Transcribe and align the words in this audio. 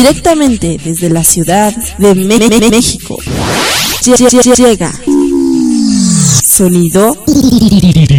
Directamente 0.00 0.80
desde 0.82 1.10
la 1.10 1.22
ciudad 1.22 1.74
de 1.98 2.14
México. 2.70 3.18
Llega. 4.56 4.92
Sonido. 6.42 7.16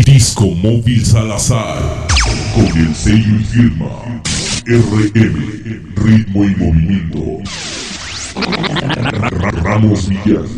Disco 0.06 0.46
Móvil 0.52 1.04
Salazar. 1.04 2.08
Con 2.54 2.66
el 2.78 2.94
sello 2.94 3.36
y 3.40 3.44
firma. 3.46 4.22
RM. 4.66 5.96
Ritmo 5.96 6.44
y 6.44 6.56
movimiento. 6.56 7.40
Ramos 9.64 10.08
Villas. 10.08 10.50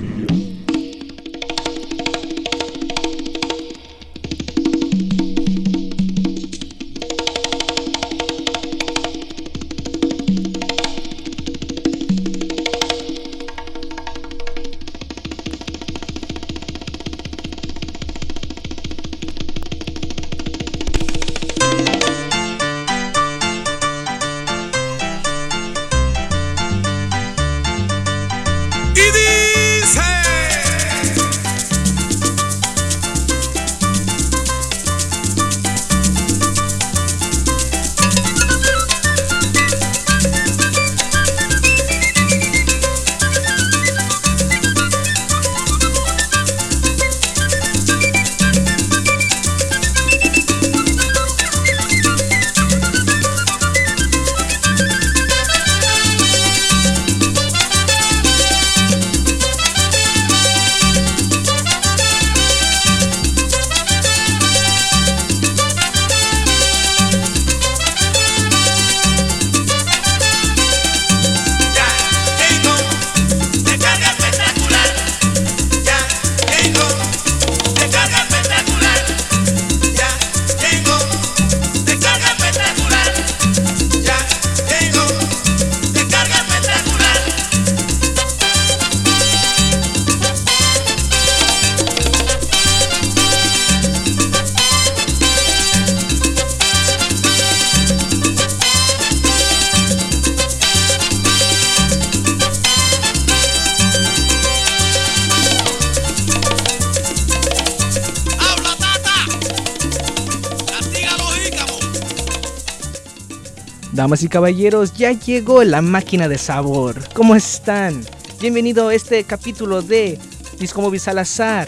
Damas 114.14 114.24
y 114.26 114.30
caballeros, 114.30 114.94
ya 114.94 115.12
llegó 115.12 115.64
la 115.64 115.82
máquina 115.82 116.28
de 116.28 116.38
sabor. 116.38 117.02
¿Cómo 117.16 117.34
están? 117.34 118.06
Bienvenido 118.40 118.90
a 118.90 118.94
este 118.94 119.24
capítulo 119.24 119.82
de 119.82 120.20
Disco 120.60 120.84
Móvil 120.84 121.00
Salazar 121.00 121.68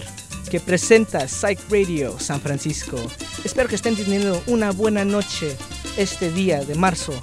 que 0.52 0.60
presenta 0.60 1.28
Psych 1.28 1.60
Radio 1.72 2.20
San 2.20 2.40
Francisco. 2.40 2.98
Espero 3.44 3.68
que 3.68 3.74
estén 3.74 3.96
teniendo 3.96 4.44
una 4.46 4.70
buena 4.70 5.04
noche 5.04 5.58
este 5.98 6.32
día 6.32 6.64
de 6.64 6.76
marzo. 6.76 7.20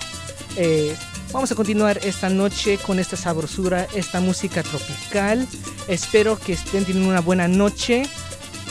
Eh, 0.57 0.93
vamos 1.31 1.53
a 1.53 1.55
continuar 1.55 2.01
esta 2.03 2.29
noche 2.29 2.77
con 2.79 2.99
esta 2.99 3.17
sabrosura, 3.17 3.87
esta 3.95 4.19
música 4.19 4.65
tropical. 4.65 5.47
Espero 5.87 6.37
que 6.37 6.55
estén 6.55 6.85
teniendo 6.85 7.11
una 7.11 7.21
buena 7.21 7.47
noche. 7.47 8.03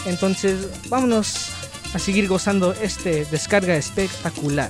Entonces, 0.06 0.68
vámonos 0.90 1.48
a 1.94 2.00
seguir 2.00 2.28
gozando 2.28 2.74
este 2.74 3.24
descarga 3.24 3.78
espectacular. 3.78 4.70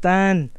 Están? 0.00 0.50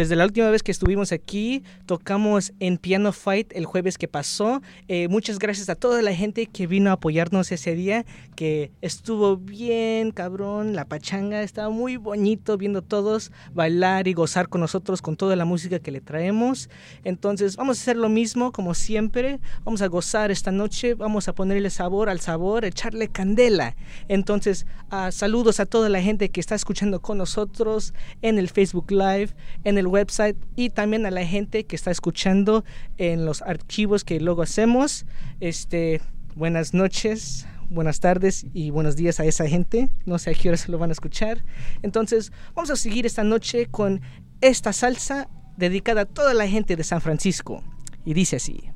Desde 0.00 0.16
la 0.16 0.24
última 0.24 0.48
vez 0.48 0.62
que 0.62 0.72
estuvimos 0.72 1.12
aquí, 1.12 1.62
tocamos 1.84 2.54
en 2.58 2.78
Piano 2.78 3.12
Fight 3.12 3.52
el 3.54 3.66
jueves 3.66 3.98
que 3.98 4.08
pasó. 4.08 4.62
Eh, 4.88 5.08
muchas 5.08 5.38
gracias 5.38 5.68
a 5.68 5.74
toda 5.74 6.00
la 6.00 6.14
gente 6.14 6.46
que 6.46 6.66
vino 6.66 6.88
a 6.88 6.94
apoyarnos 6.94 7.52
ese 7.52 7.74
día, 7.74 8.06
que 8.34 8.72
estuvo 8.80 9.36
bien, 9.36 10.10
cabrón. 10.12 10.74
La 10.74 10.86
pachanga 10.86 11.42
estaba 11.42 11.68
muy 11.68 11.98
bonito 11.98 12.56
viendo 12.56 12.80
todos 12.80 13.30
bailar 13.52 14.08
y 14.08 14.14
gozar 14.14 14.48
con 14.48 14.62
nosotros 14.62 15.02
con 15.02 15.18
toda 15.18 15.36
la 15.36 15.44
música 15.44 15.80
que 15.80 15.90
le 15.90 16.00
traemos. 16.00 16.70
Entonces, 17.04 17.56
vamos 17.56 17.76
a 17.76 17.82
hacer 17.82 17.98
lo 17.98 18.08
mismo 18.08 18.52
como 18.52 18.72
siempre. 18.72 19.38
Vamos 19.64 19.82
a 19.82 19.88
gozar 19.88 20.30
esta 20.30 20.50
noche, 20.50 20.94
vamos 20.94 21.28
a 21.28 21.34
ponerle 21.34 21.68
sabor 21.68 22.08
al 22.08 22.20
sabor, 22.20 22.64
echarle 22.64 23.08
candela. 23.08 23.76
Entonces, 24.08 24.64
ah, 24.88 25.12
saludos 25.12 25.60
a 25.60 25.66
toda 25.66 25.90
la 25.90 26.00
gente 26.00 26.30
que 26.30 26.40
está 26.40 26.54
escuchando 26.54 27.02
con 27.02 27.18
nosotros 27.18 27.92
en 28.22 28.38
el 28.38 28.48
Facebook 28.48 28.90
Live, 28.90 29.34
en 29.64 29.76
el 29.76 29.89
website 29.90 30.36
y 30.56 30.70
también 30.70 31.04
a 31.04 31.10
la 31.10 31.26
gente 31.26 31.64
que 31.64 31.76
está 31.76 31.90
escuchando 31.90 32.64
en 32.96 33.26
los 33.26 33.42
archivos 33.42 34.04
que 34.04 34.20
luego 34.20 34.42
hacemos. 34.42 35.04
Este, 35.40 36.00
buenas 36.34 36.72
noches, 36.72 37.46
buenas 37.68 38.00
tardes 38.00 38.46
y 38.54 38.70
buenos 38.70 38.96
días 38.96 39.20
a 39.20 39.24
esa 39.24 39.46
gente. 39.46 39.90
No 40.06 40.18
sé 40.18 40.30
a 40.30 40.34
qué 40.34 40.48
hora 40.48 40.56
se 40.56 40.70
lo 40.70 40.78
van 40.78 40.90
a 40.90 40.92
escuchar. 40.92 41.44
Entonces, 41.82 42.32
vamos 42.54 42.70
a 42.70 42.76
seguir 42.76 43.06
esta 43.06 43.24
noche 43.24 43.66
con 43.66 44.00
esta 44.40 44.72
salsa 44.72 45.28
dedicada 45.56 46.02
a 46.02 46.06
toda 46.06 46.34
la 46.34 46.48
gente 46.48 46.76
de 46.76 46.84
San 46.84 47.00
Francisco. 47.00 47.62
Y 48.04 48.14
dice 48.14 48.36
así. 48.36 48.70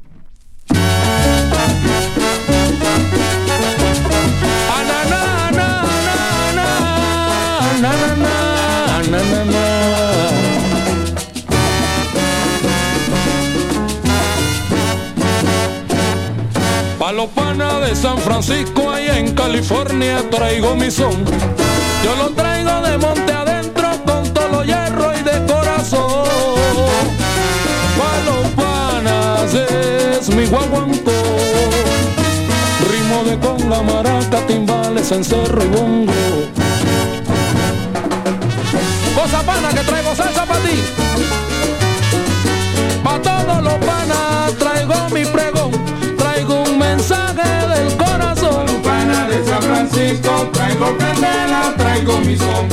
Pa' 17.05 17.13
los 17.13 17.29
panas 17.29 17.83
de 17.83 17.95
San 17.95 18.17
Francisco, 18.17 18.91
ahí 18.91 19.07
en 19.11 19.35
California, 19.35 20.25
traigo 20.31 20.75
mi 20.75 20.91
son. 20.91 21.23
Yo 22.03 22.17
lo 22.17 22.31
traigo 22.31 22.81
de 22.81 22.97
monte 22.97 23.31
adentro 23.31 23.91
con 24.07 24.33
todo 24.33 24.49
lo 24.49 24.65
hierro 24.65 25.13
y 25.13 25.23
de 25.23 25.45
corazón. 25.45 26.25
Pa' 27.99 28.21
los 28.25 29.55
es 29.55 30.31
mi 30.31 30.47
guaguancó. 30.47 31.13
Ritmo 32.91 33.25
de 33.25 33.39
conga, 33.39 33.83
maraca, 33.83 34.39
timbales, 34.47 35.13
encerro 35.13 35.63
y 35.63 35.69
bongo. 35.69 36.13
Cosa 39.15 39.43
pana 39.43 39.69
que 39.75 39.81
traigo 39.81 40.17
salsa 40.17 40.47
pa' 40.47 40.59
ti. 40.61 40.83
Todos 43.23 43.63
los 43.63 43.84
traigo 50.53 50.97
candela, 50.99 51.75
traigo 51.77 52.19
mi 52.19 52.37
son. 52.37 52.67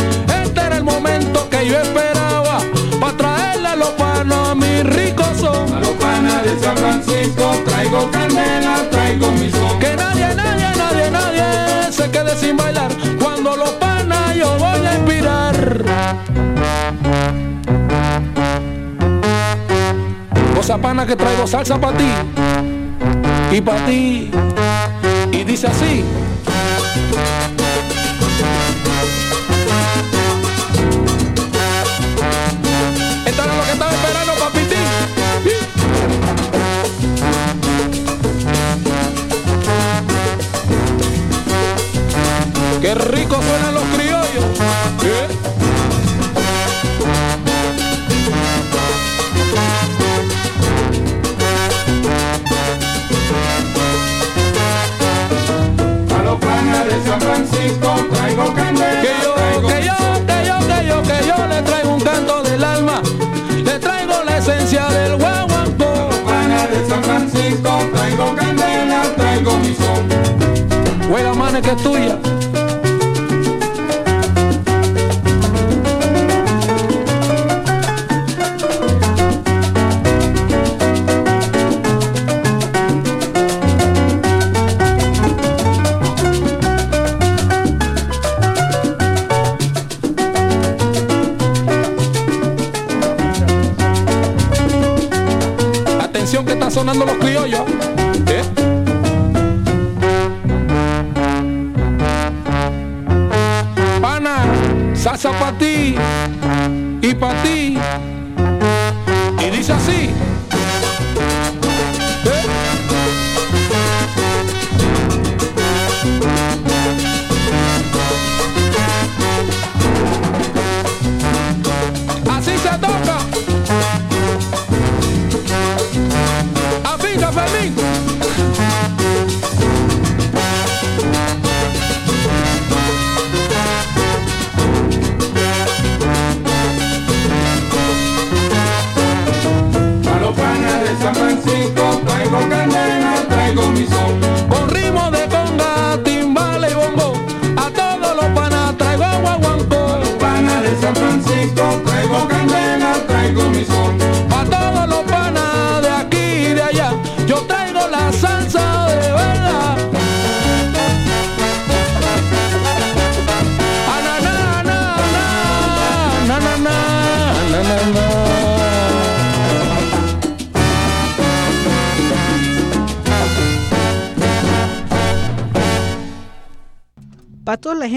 Este 0.43 0.59
era 0.61 0.77
el 0.77 0.83
momento 0.83 1.49
que 1.49 1.67
yo 1.67 1.79
esperaba. 1.79 2.59
Pa' 2.99 3.13
traerle 3.17 3.67
a 3.69 3.75
los 3.75 3.89
panos 3.91 4.49
a 4.49 4.55
mi 4.55 4.83
rico 4.83 5.23
A 5.23 5.35
son. 5.35 5.79
los 5.79 5.89
panas 5.99 6.43
de 6.43 6.59
San 6.59 6.77
Francisco, 6.77 7.51
traigo 7.65 8.09
candela, 8.11 8.89
traigo 8.89 9.31
mi 9.31 9.49
son. 9.51 9.79
Que 9.79 9.95
nadie, 9.95 10.35
nadie, 10.35 10.67
nadie, 10.77 11.11
nadie 11.11 11.91
se 11.91 12.09
quede 12.09 12.35
sin 12.35 12.57
bailar. 12.57 12.91
Cuando 13.21 13.55
los 13.55 13.71
panas 13.71 14.35
yo 14.35 14.57
voy 14.57 14.85
a 14.85 14.95
inspirar. 14.95 15.83
Cosa 20.55 20.77
pana 20.77 21.05
que 21.05 21.15
traigo 21.15 21.47
salsa 21.47 21.79
para 21.79 21.97
ti 21.97 22.11
y 23.51 23.61
para 23.61 23.85
ti. 23.85 24.31
Y 25.31 25.43
dice 25.43 25.67
así. 25.67 26.03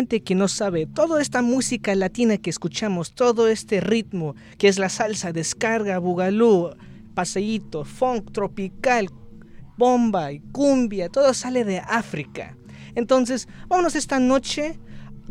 que 0.07 0.35
no 0.35 0.49
sabe, 0.49 0.87
toda 0.87 1.21
esta 1.21 1.43
música 1.43 1.95
latina 1.95 2.37
que 2.37 2.51
escuchamos, 2.51 3.13
todo 3.13 3.49
este 3.49 3.81
ritmo 3.81 4.35
que 4.59 4.69
es 4.69 4.79
la 4.79 4.89
salsa, 4.89 5.33
descarga, 5.33 5.99
bugalú, 5.99 6.71
paseíto, 7.15 7.85
funk 7.85 8.33
tropical, 8.33 9.09
bomba 9.77 10.33
y 10.33 10.41
cumbia, 10.41 11.09
todo 11.09 11.33
sale 11.35 11.65
de 11.65 11.79
África. 11.79 12.57
Entonces, 12.95 13.49
vámonos 13.69 13.95
esta 13.95 14.21
noche 14.21 14.79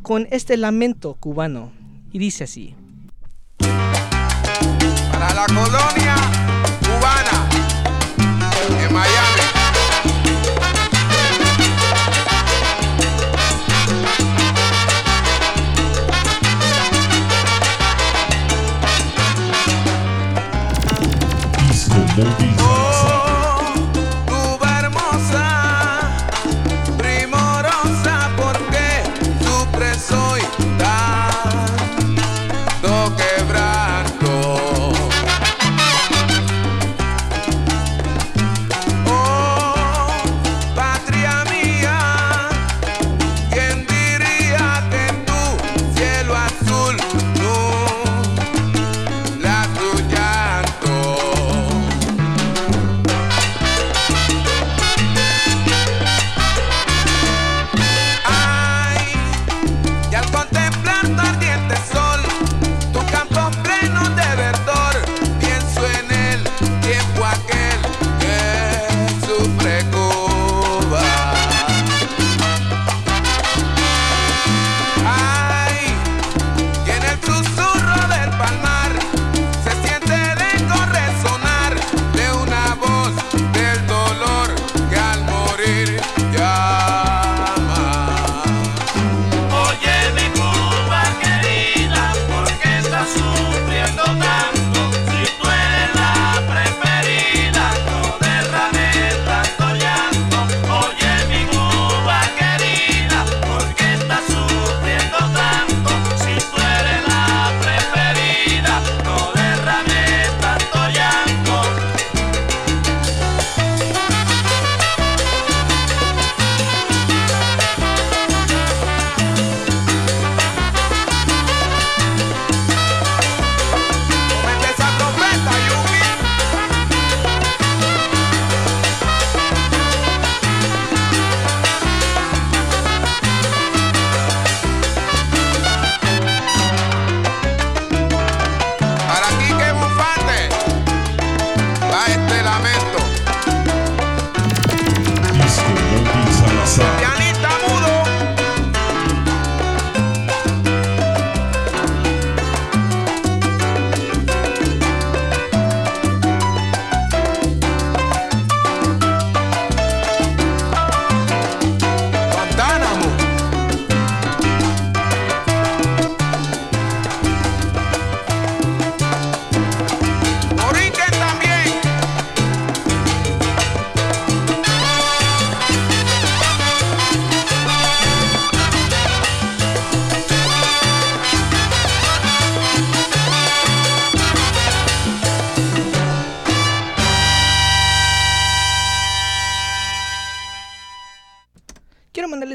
con 0.02 0.28
este 0.32 0.58
lamento 0.58 1.16
cubano 1.16 1.72
y 2.12 2.20
dice 2.20 2.46
así. 2.46 2.76
Para 5.12 5.34
la 5.34 5.46
colonia 5.48 6.16
cubana 6.82 7.50
de 8.80 8.90
Miami. 8.90 9.43
movie 22.16 22.53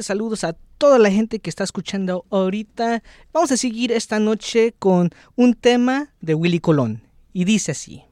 saludos 0.08 0.42
a 0.42 0.54
toda 0.78 0.98
la 0.98 1.10
gente 1.10 1.38
que 1.38 1.50
está 1.50 1.64
escuchando 1.64 2.24
ahorita. 2.30 3.02
Vamos 3.30 3.52
a 3.52 3.58
seguir 3.58 3.92
esta 3.92 4.18
noche 4.18 4.74
con 4.78 5.10
un 5.36 5.52
tema 5.52 6.14
de 6.22 6.34
Willy 6.34 6.60
Colón 6.60 7.02
y 7.34 7.44
dice 7.44 7.72
así. 7.72 8.07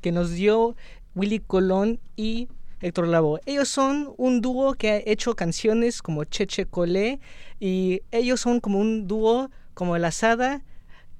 Que 0.00 0.12
nos 0.12 0.30
dio 0.32 0.74
Willy 1.14 1.38
Colón 1.38 2.00
y 2.16 2.48
Héctor 2.80 3.08
Lavoe. 3.08 3.40
Ellos 3.46 3.68
son 3.68 4.14
un 4.16 4.40
dúo 4.40 4.74
que 4.74 4.90
ha 4.90 5.02
hecho 5.04 5.34
canciones 5.36 6.02
como 6.02 6.24
Cheche 6.24 6.66
Colé 6.66 7.20
y 7.60 8.02
ellos 8.10 8.40
son 8.40 8.60
como 8.60 8.78
un 8.78 9.06
dúo 9.06 9.50
como 9.74 9.96
El 9.96 10.04
Asada 10.04 10.62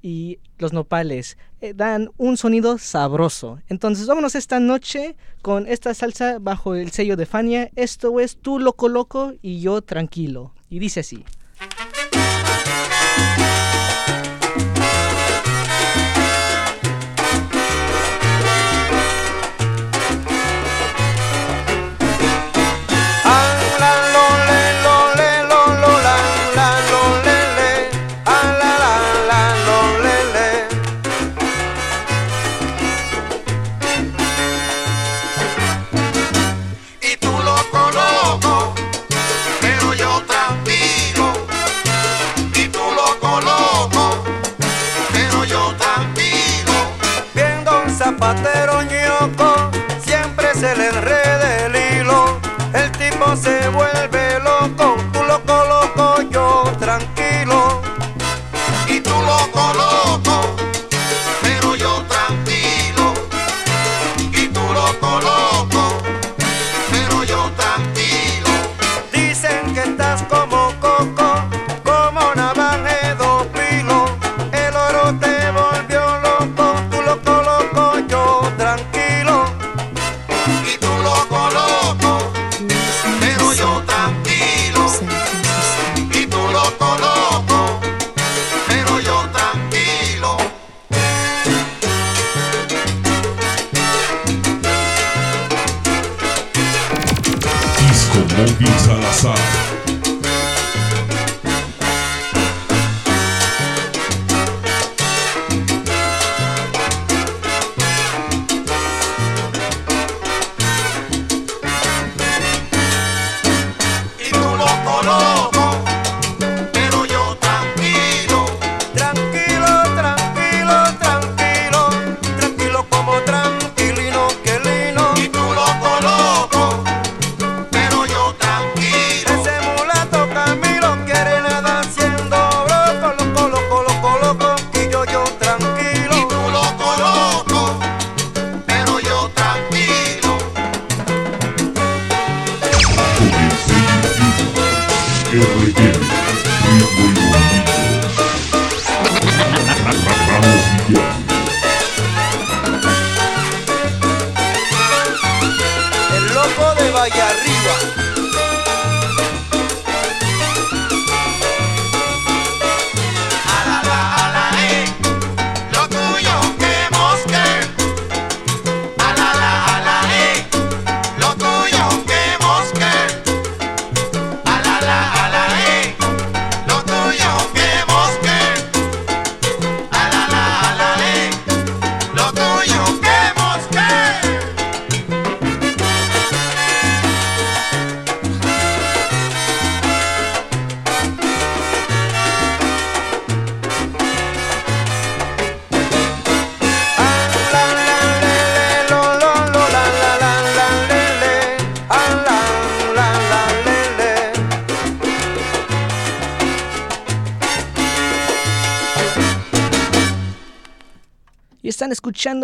y 0.01 0.39
Los 0.57 0.73
Nopales. 0.73 1.37
Eh, 1.61 1.73
dan 1.73 2.09
un 2.17 2.35
sonido 2.37 2.77
sabroso. 2.77 3.59
Entonces 3.69 4.07
vámonos 4.07 4.35
esta 4.35 4.59
noche 4.59 5.15
con 5.41 5.67
esta 5.67 5.93
salsa 5.93 6.39
bajo 6.39 6.75
el 6.75 6.91
sello 6.91 7.15
de 7.15 7.25
Fania. 7.25 7.69
Esto 7.75 8.19
es 8.19 8.37
Tú 8.37 8.59
Loco 8.59 8.89
Loco 8.89 9.33
y 9.41 9.61
Yo 9.61 9.81
Tranquilo. 9.81 10.53
Y 10.69 10.79
dice 10.79 11.01
así. 11.01 11.23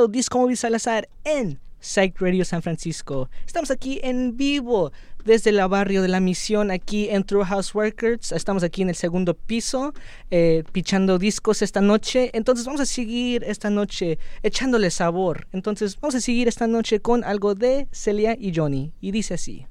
Disco 0.06 0.38
Móvil 0.38 0.58
Salazar 0.58 1.10
en 1.24 1.60
Psych 1.80 2.20
Radio 2.22 2.46
San 2.46 2.62
Francisco. 2.62 3.30
Estamos 3.48 3.72
aquí 3.72 4.00
en 4.04 4.38
vivo 4.38 4.92
desde 5.26 5.50
el 5.50 5.68
barrio 5.68 6.02
de 6.02 6.08
la 6.08 6.20
misión, 6.20 6.70
aquí 6.70 7.10
en 7.10 7.24
True 7.24 7.44
House 7.46 7.74
Records. 7.74 8.32
Estamos 8.32 8.64
aquí 8.64 8.84
en 8.84 8.90
el 8.90 8.96
segundo 8.96 9.34
piso, 9.34 9.94
eh, 10.30 10.64
pichando 10.72 11.18
discos 11.18 11.62
esta 11.62 11.82
noche. 11.82 12.30
Entonces 12.34 12.66
vamos 12.66 12.82
a 12.82 12.86
seguir 12.86 13.44
esta 13.44 13.70
noche 13.70 14.20
echándole 14.44 14.92
sabor. 14.92 15.48
Entonces 15.52 16.00
vamos 16.00 16.16
a 16.16 16.22
seguir 16.22 16.48
esta 16.48 16.68
noche 16.68 17.00
con 17.00 17.24
algo 17.24 17.56
de 17.56 17.88
Celia 17.92 18.38
y 18.40 18.54
Johnny. 18.56 18.94
Y 19.02 19.12
dice 19.12 19.34
así. 19.34 19.66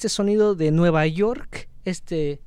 Este 0.00 0.08
sonido 0.08 0.54
de 0.54 0.70
Nueva 0.70 1.06
York, 1.06 1.68
este 1.84 2.40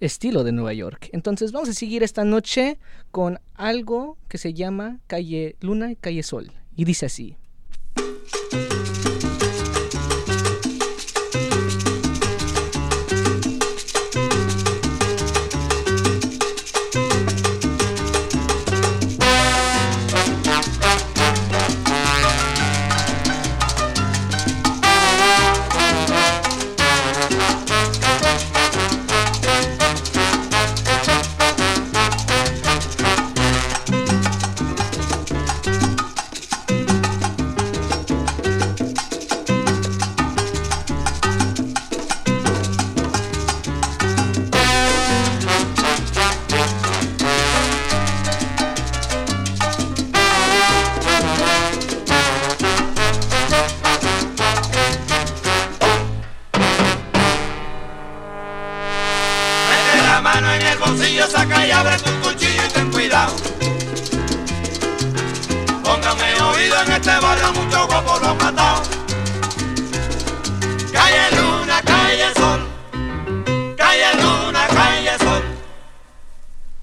estilo 0.00 0.44
de 0.44 0.52
Nueva 0.52 0.74
York. 0.74 1.08
Entonces 1.12 1.50
vamos 1.50 1.70
a 1.70 1.72
seguir 1.72 2.02
esta 2.02 2.22
noche 2.26 2.78
con 3.10 3.40
algo 3.54 4.18
que 4.28 4.36
se 4.36 4.52
llama 4.52 5.00
Calle 5.06 5.56
Luna 5.60 5.90
y 5.90 5.96
Calle 5.96 6.22
Sol. 6.22 6.52
Y 6.76 6.84
dice 6.84 7.06
así. 7.06 7.38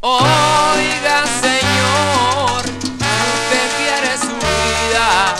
Oiga, 0.05 1.23
señor, 1.39 2.59
usted 2.59 3.67
quiere 3.77 4.17
su 4.17 4.35
vida, 4.35 5.33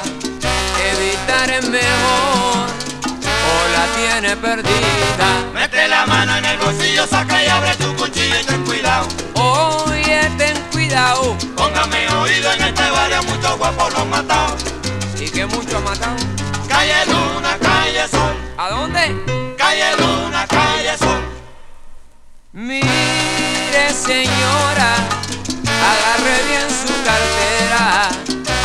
evitar 0.89 1.49
es 1.49 1.67
mejor 1.67 2.69
o 3.27 3.67
la 3.75 3.85
tiene 3.97 4.37
perdida. 4.37 5.51
Mete 5.53 5.85
la 5.89 6.05
mano 6.05 6.37
en 6.37 6.45
el 6.45 6.57
bolsillo, 6.59 7.05
saca 7.05 7.43
y 7.43 7.47
abre 7.49 7.75
tu 7.75 7.93
cuchillo 7.97 8.39
y 8.39 8.43
ten 8.45 8.63
cuidado. 8.63 9.05
Oye, 9.33 10.31
ten 10.37 10.57
cuidado, 10.71 11.35
Póngame 11.57 12.07
oído 12.21 12.53
en 12.53 12.61
este 12.63 12.89
barrio, 12.89 13.21
muchos 13.23 13.57
guapos 13.57 13.91
lo 13.91 13.99
han 13.99 14.09
matado. 14.11 14.55
y 15.19 15.29
que 15.29 15.45
mucho 15.45 15.75
ha 15.75 15.81
matado. 15.81 16.15
Calle 16.69 17.05
Luna, 17.07 17.57
calle 17.61 18.07
Sol. 18.07 18.33
¿A 18.57 18.69
dónde? 18.69 19.55
Calle 19.57 19.91
Luna, 19.97 20.47
calle 20.47 20.97
Sol. 20.97 21.02
Mire, 22.55 22.85
señora, 23.89 24.93
agarre 25.89 26.37
bien 26.47 26.69
su 26.69 26.93
cartera. 27.03 28.09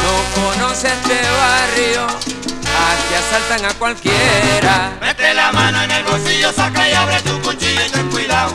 No 0.04 0.42
conoce 0.42 0.88
este 0.88 1.18
barrio, 1.40 2.06
aquí 2.06 3.14
asaltan 3.14 3.64
a 3.64 3.72
cualquiera. 3.78 4.92
Mete 5.00 5.32
la 5.32 5.52
mano 5.52 5.82
en 5.84 5.90
el 5.90 6.04
bolsillo, 6.04 6.52
saca 6.52 6.86
y 6.86 6.92
abre 6.92 7.22
tu 7.22 7.40
cuchillo 7.40 7.80
y 7.86 7.90
ten 7.90 8.10
cuidado. 8.10 8.52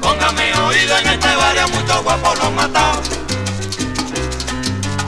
Póngame 0.00 0.54
oído 0.54 0.96
en 0.96 1.08
este 1.08 1.36
barrio, 1.36 1.68
muchos 1.68 2.02
guapos 2.02 2.38
lo 2.38 2.46
han 2.46 2.54
matado. 2.54 3.02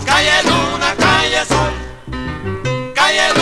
Calle 0.05 0.43
Luna, 0.43 0.95
calle 0.99 1.47
Sol. 1.47 2.93
Calle 2.95 3.40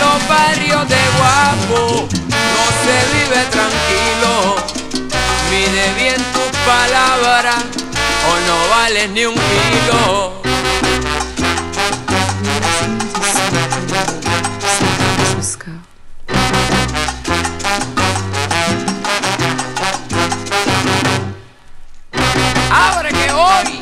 los 0.00 0.28
barrios 0.28 0.88
de 0.88 1.00
guapo 1.18 2.08
no 2.54 2.64
se 2.82 2.96
vive 3.14 3.40
tranquilo. 3.50 4.56
Mide 5.50 5.94
bien 5.94 6.22
tus 6.32 6.50
palabras 6.66 7.64
o 8.30 8.32
no 8.46 8.68
vales 8.70 9.10
ni 9.10 9.24
un 9.26 9.34
kilo. 9.34 10.38
Ahora 22.70 23.08
que 23.10 23.32
hoy 23.32 23.78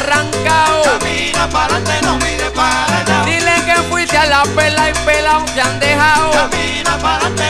arrancado. 0.00 0.82
Camina 0.82 1.48
para 1.50 1.76
adelante, 1.76 2.06
no 2.06 2.16
mire 2.18 2.50
para 2.50 3.04
lado. 3.06 3.24
Dile 3.26 3.54
que 3.64 3.76
fuiste 3.88 4.16
a 4.16 4.26
la 4.26 4.42
pela 4.56 4.90
y 4.90 4.92
pelao 5.04 5.44
te 5.44 5.60
han 5.60 5.78
dejado. 5.78 6.30
Camina 6.30 6.98
para 6.98 7.26
adelante, 7.26 7.49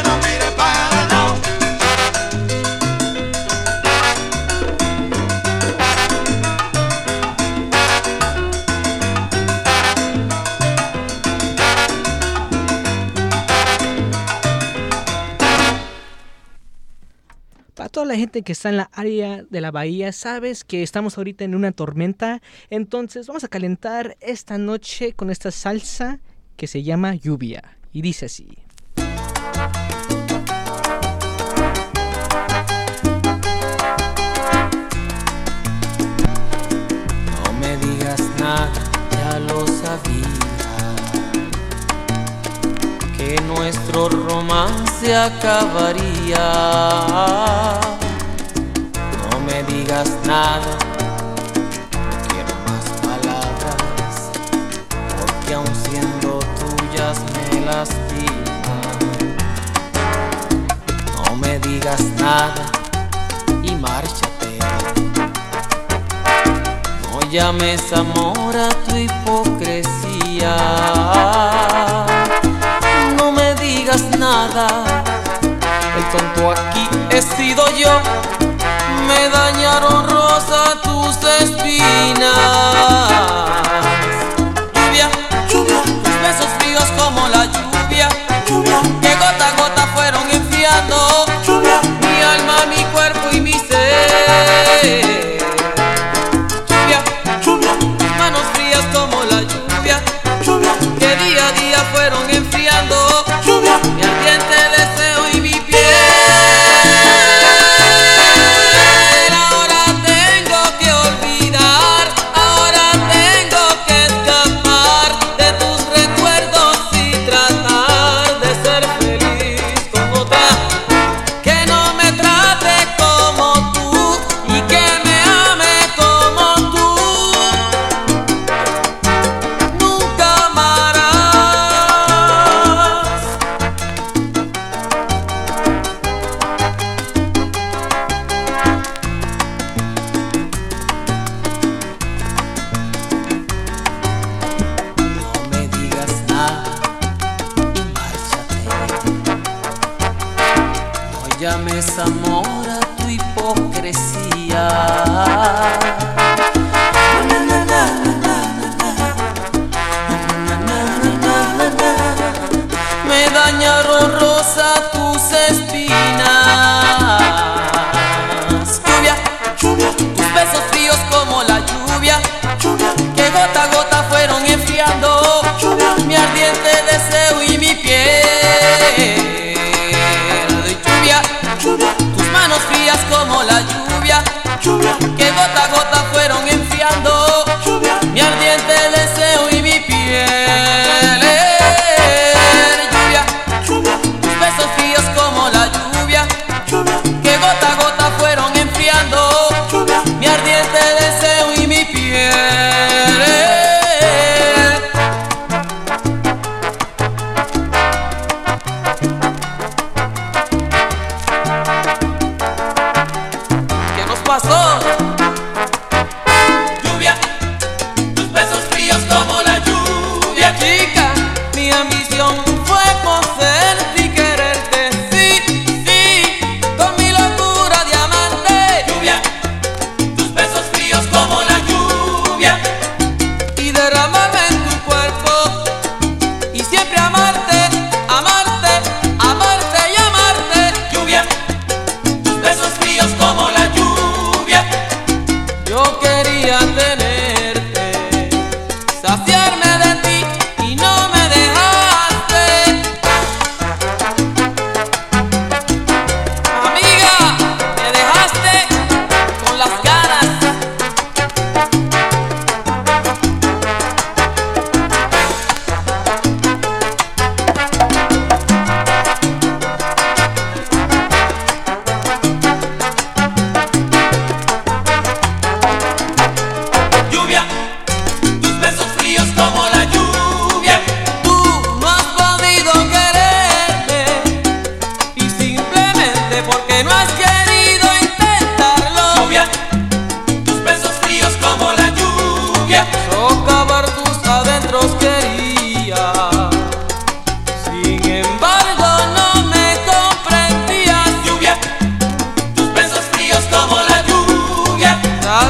la 18.10 18.16
gente 18.16 18.42
que 18.42 18.52
está 18.52 18.68
en 18.70 18.76
la 18.76 18.90
área 18.92 19.44
de 19.48 19.60
la 19.60 19.70
bahía, 19.70 20.10
sabes 20.12 20.64
que 20.64 20.82
estamos 20.82 21.16
ahorita 21.16 21.44
en 21.44 21.54
una 21.54 21.70
tormenta. 21.70 22.42
Entonces 22.68 23.28
vamos 23.28 23.44
a 23.44 23.48
calentar 23.48 24.16
esta 24.20 24.58
noche 24.58 25.12
con 25.12 25.30
esta 25.30 25.52
salsa 25.52 26.18
que 26.56 26.66
se 26.66 26.82
llama 26.82 27.14
lluvia. 27.14 27.78
Y 27.92 28.02
dice 28.02 28.26
así. 28.26 28.58
No 28.96 29.04
me 37.60 37.76
digas 37.76 38.20
nada, 38.40 38.72
ya 39.12 39.38
lo 39.38 39.64
sabía. 39.68 40.39
Que 43.30 43.40
nuestro 43.42 44.08
romance 44.08 45.14
acabaría. 45.14 46.50
No 49.22 49.38
me 49.46 49.62
digas 49.72 50.08
nada, 50.26 50.76
no 51.92 52.10
quiero 52.26 52.54
más 52.66 52.86
palabras. 53.06 54.14
Porque 55.20 55.54
aun 55.54 55.74
siendo 55.88 56.40
tuyas 56.58 57.16
me 57.32 57.60
lastiman. 57.66 58.98
No 61.14 61.36
me 61.36 61.60
digas 61.60 62.02
nada 62.18 62.64
y 63.62 63.76
márchate. 63.76 64.58
No 67.04 67.20
llames 67.30 67.92
amor 67.92 68.56
a 68.56 68.70
tu 68.70 68.96
hipocresía. 68.96 70.56
tonto 76.10 76.50
aquí 76.50 76.88
he 77.10 77.22
sido 77.22 77.64
yo, 77.76 78.00
me 79.06 79.28
dañaron. 79.28 80.19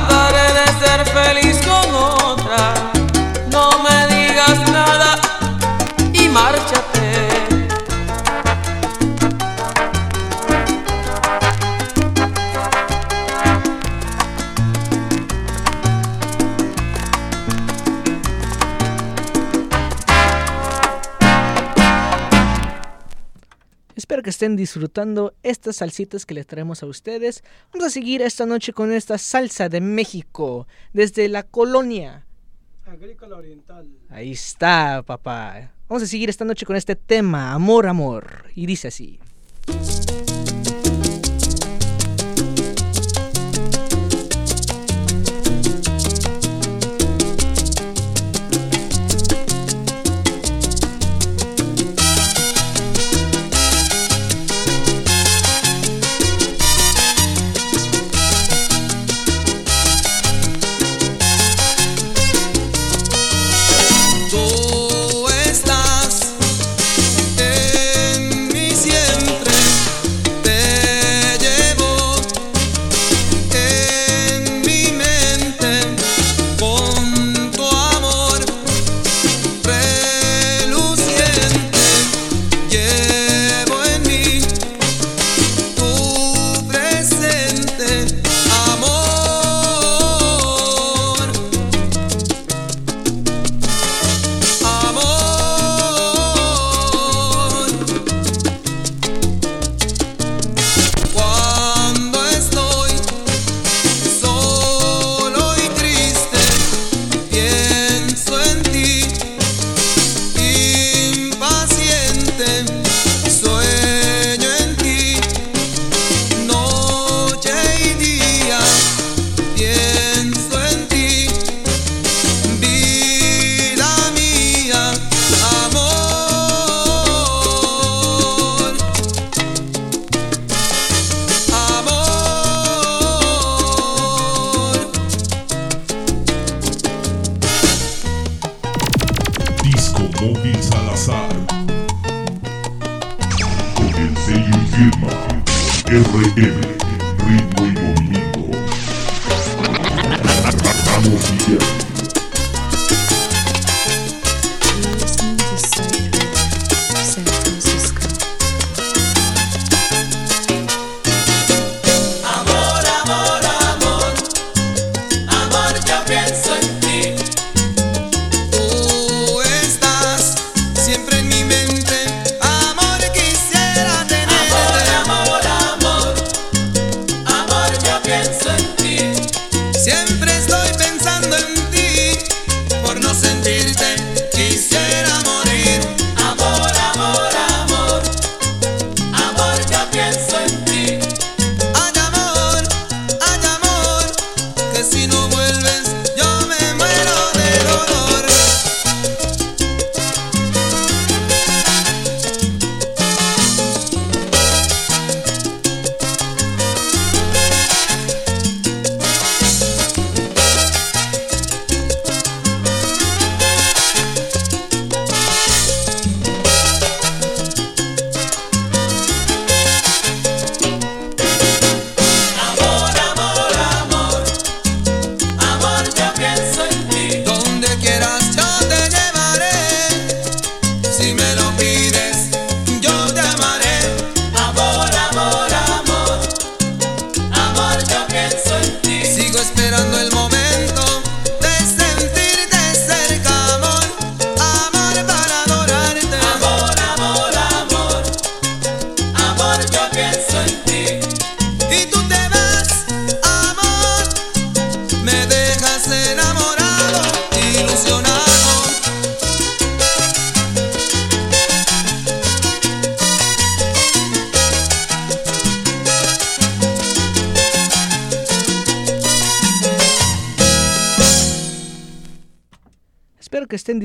bye. 0.09 0.29
estén 24.41 24.57
disfrutando 24.57 25.34
estas 25.43 25.76
salsitas 25.76 26.24
que 26.24 26.32
les 26.32 26.47
traemos 26.47 26.82
a 26.82 26.86
ustedes. 26.86 27.45
Vamos 27.74 27.88
a 27.88 27.91
seguir 27.91 28.22
esta 28.22 28.47
noche 28.47 28.72
con 28.72 28.91
esta 28.91 29.18
salsa 29.18 29.68
de 29.68 29.82
México, 29.82 30.66
desde 30.95 31.28
la 31.28 31.43
colonia. 31.43 32.24
Agrícola 32.86 33.36
Oriental. 33.36 33.86
Ahí 34.09 34.32
está, 34.32 35.03
papá. 35.03 35.72
Vamos 35.91 36.05
a 36.05 36.07
seguir 36.07 36.30
esta 36.30 36.47
noche 36.47 36.64
con 36.64 36.74
este 36.74 36.97
tema, 36.97 37.53
amor, 37.53 37.86
amor. 37.86 38.47
Y 38.55 38.64
dice 38.64 38.88
así. 38.88 39.20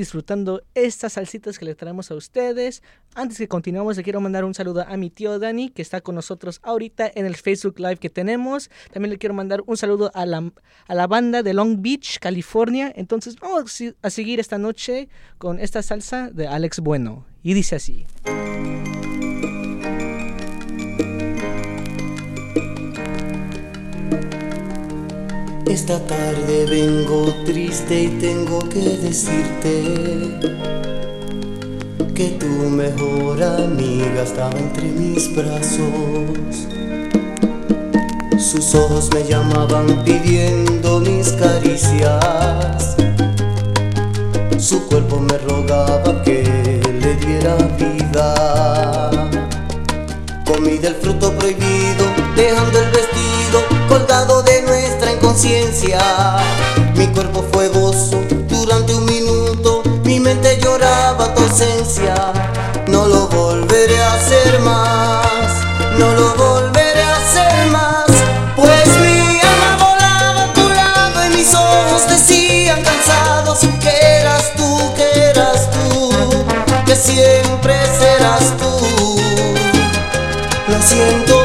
Disfrutando 0.06 0.62
estas 0.74 1.14
salsitas 1.14 1.58
que 1.58 1.64
le 1.64 1.74
traemos 1.74 2.12
a 2.12 2.14
ustedes. 2.14 2.80
Antes 3.16 3.38
que 3.38 3.48
continuemos, 3.48 3.96
le 3.96 4.04
quiero 4.04 4.20
mandar 4.20 4.44
un 4.44 4.54
saludo 4.54 4.84
a 4.86 4.96
mi 4.96 5.10
tío 5.10 5.40
Dani, 5.40 5.68
que 5.68 5.82
está 5.82 6.00
con 6.00 6.14
nosotros 6.14 6.60
ahorita 6.62 7.10
en 7.12 7.26
el 7.26 7.34
Facebook 7.34 7.80
Live 7.80 7.96
que 7.96 8.08
tenemos. 8.08 8.70
También 8.92 9.10
le 9.10 9.18
quiero 9.18 9.34
mandar 9.34 9.64
un 9.66 9.76
saludo 9.76 10.12
a 10.14 10.24
la, 10.24 10.52
a 10.86 10.94
la 10.94 11.06
banda 11.08 11.42
de 11.42 11.54
Long 11.54 11.82
Beach, 11.82 12.20
California. 12.20 12.92
Entonces, 12.94 13.34
vamos 13.40 13.82
a 14.00 14.10
seguir 14.10 14.38
esta 14.38 14.58
noche 14.58 15.08
con 15.38 15.58
esta 15.58 15.82
salsa 15.82 16.30
de 16.30 16.46
Alex 16.46 16.78
Bueno. 16.78 17.26
Y 17.42 17.54
dice 17.54 17.74
así. 17.74 18.06
Esta 25.76 25.98
tarde 26.06 26.64
vengo 26.64 27.34
triste 27.44 28.04
y 28.04 28.08
tengo 28.18 28.60
que 28.60 28.80
decirte 28.80 29.82
que 32.14 32.28
tu 32.40 32.46
mejor 32.46 33.42
amiga 33.42 34.22
estaba 34.22 34.58
entre 34.58 34.84
mis 34.84 35.36
brazos. 35.36 36.66
Sus 38.38 38.74
ojos 38.74 39.10
me 39.12 39.22
llamaban 39.24 40.02
pidiendo 40.02 41.00
mis 41.00 41.32
caricias. 41.32 42.96
Su 44.56 44.88
cuerpo 44.88 45.20
me 45.20 45.36
rogaba 45.36 46.22
que 46.22 46.42
le 47.02 47.16
diera 47.16 47.54
vida. 47.78 49.10
Comí 50.46 50.78
del 50.78 50.94
fruto 50.94 51.32
prohibido, 51.34 52.06
dejando 52.34 52.78
el 52.78 52.90
vestido 52.92 53.26
colgado 53.90 54.35
inconsciencia. 55.36 55.98
Mi 56.94 57.06
cuerpo 57.08 57.44
fue 57.52 57.68
gozo 57.68 58.22
durante 58.48 58.94
un 58.94 59.04
minuto, 59.04 59.82
mi 60.04 60.18
mente 60.18 60.58
lloraba 60.62 61.34
tu 61.34 61.42
ausencia. 61.42 62.14
No 62.88 63.06
lo 63.06 63.28
volveré 63.28 64.00
a 64.02 64.14
hacer 64.14 64.60
más, 64.60 65.50
no 65.98 66.12
lo 66.14 66.34
volveré 66.34 67.02
a 67.02 67.16
hacer 67.16 67.70
más. 67.70 68.06
Pues 68.56 68.86
mi 68.98 69.38
alma 69.40 69.76
volaba 69.78 70.44
a 70.44 70.52
tu 70.54 70.68
lado 70.68 71.26
y 71.26 71.36
mis 71.36 71.54
ojos 71.54 72.08
decían 72.08 72.82
cansados 72.82 73.60
que 73.80 73.90
eras 74.20 74.52
tú, 74.56 74.94
que 74.96 75.30
eras 75.30 75.68
tú, 75.70 76.10
que 76.86 76.96
siempre 76.96 77.74
serás 77.98 78.56
tú. 78.56 79.20
Lo 80.68 80.82
siento 80.82 81.35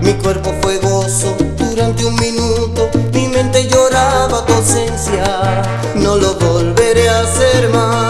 Mi 0.00 0.12
cuerpo 0.14 0.52
fue 0.60 0.78
gozo 0.78 1.36
durante 1.56 2.04
un 2.04 2.16
minuto, 2.16 2.90
mi 3.12 3.28
mente 3.28 3.68
lloraba 3.68 4.44
tu 4.44 4.54
ausencia. 4.54 5.62
No 5.94 6.16
lo 6.16 6.34
volveré 6.34 7.08
a 7.08 7.20
hacer 7.20 7.68
más, 7.68 8.01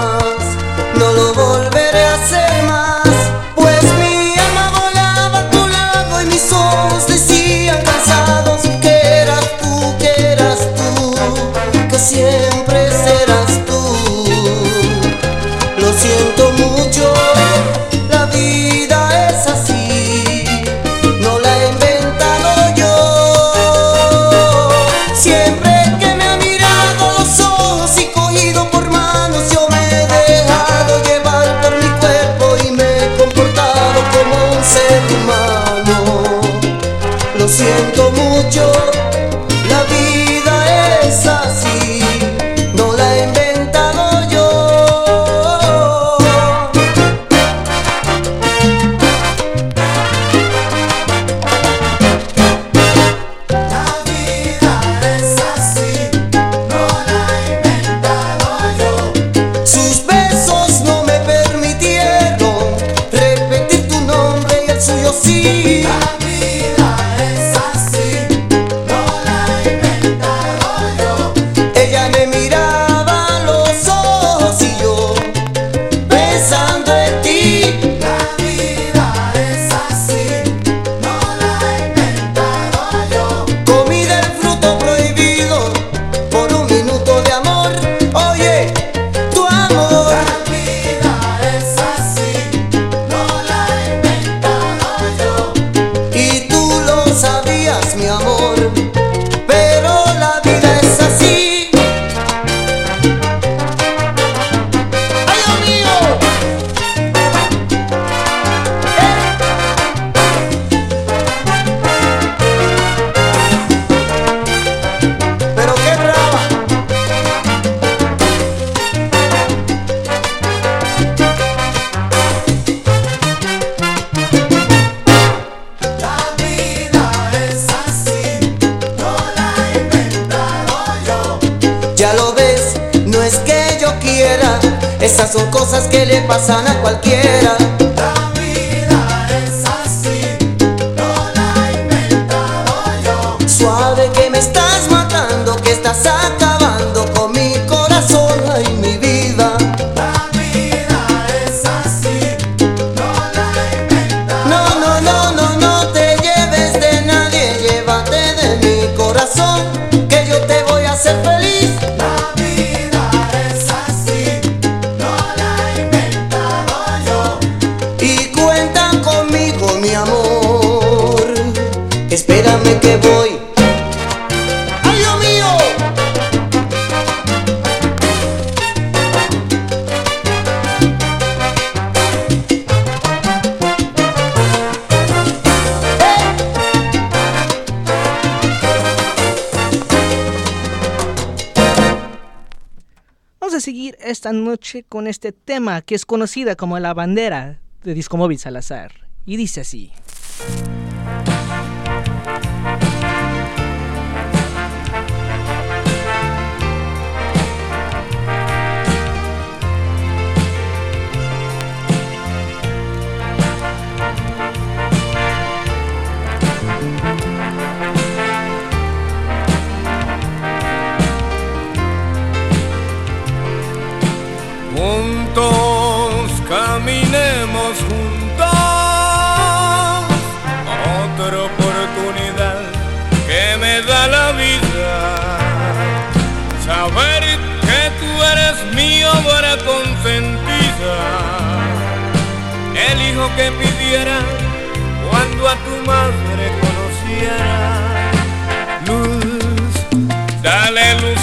con 194.88 195.06
este 195.06 195.32
tema 195.32 195.82
que 195.82 195.94
es 195.94 196.06
conocida 196.06 196.56
como 196.56 196.78
La 196.78 196.94
Bandera 196.94 197.60
de 197.84 197.92
Discomóvil 197.92 198.38
Salazar. 198.38 198.92
Y 199.26 199.36
dice 199.36 199.60
así. 199.60 199.92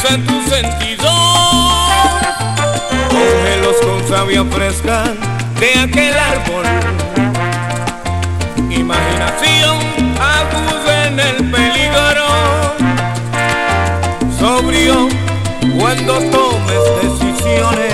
Activan 0.09 0.25
tus 0.25 0.45
sentidos, 0.49 1.11
cógelos 3.09 3.75
con 3.83 4.07
savia 4.07 4.43
fresca 4.45 5.03
de 5.59 5.79
aquel 5.79 6.17
árbol. 6.17 6.65
Imaginación 8.71 9.77
acude 10.19 11.07
en 11.07 11.19
el 11.19 11.51
peligro, 11.51 12.27
sobrio 14.39 15.09
cuando 15.79 16.13
tomes 16.31 16.81
decisiones, 17.03 17.93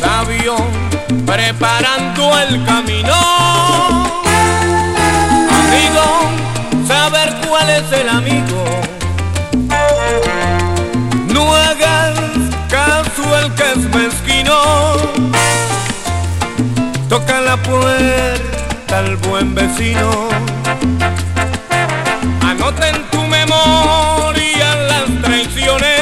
sabio 0.00 0.56
preparando 1.24 2.38
el 2.40 2.64
camino, 2.64 3.14
amigo, 5.50 6.86
saber 6.88 7.34
cuál 7.46 7.70
es 7.70 7.92
el 7.92 8.08
amigo. 8.08 8.64
que 13.56 13.72
es 13.72 13.78
mezquino. 13.94 14.58
Toca 17.08 17.40
la 17.40 17.56
puerta 17.62 18.98
al 18.98 19.16
buen 19.16 19.54
vecino. 19.54 20.28
Anota 22.42 22.88
en 22.88 23.02
tu 23.10 23.20
memoria 23.22 24.74
las 24.88 25.22
traiciones. 25.22 26.00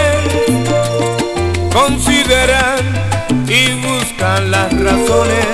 considera 1.72 2.76
y 3.48 3.72
busca 3.86 4.40
las 4.40 4.72
razones. 4.72 5.46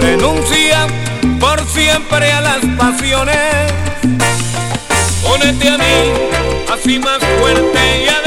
Renuncia 0.00 0.86
por 1.40 1.64
siempre 1.66 2.32
a 2.32 2.40
las 2.40 2.64
pasiones. 2.78 3.72
Pónete 5.22 5.68
a 5.68 5.78
mí, 5.78 6.12
así 6.72 6.98
más 6.98 7.18
fuerte 7.40 8.04
y 8.04 8.08
a 8.08 8.23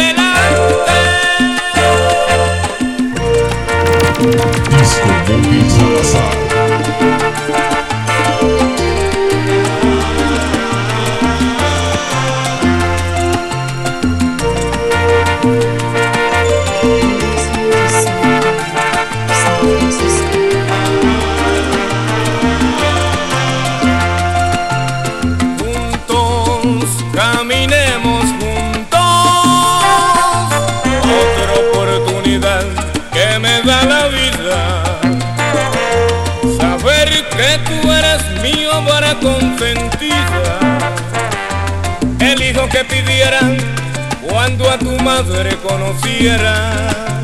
cuando 44.29 44.69
a 44.69 44.77
tu 44.77 44.91
madre 44.99 45.57
conociera. 45.57 47.21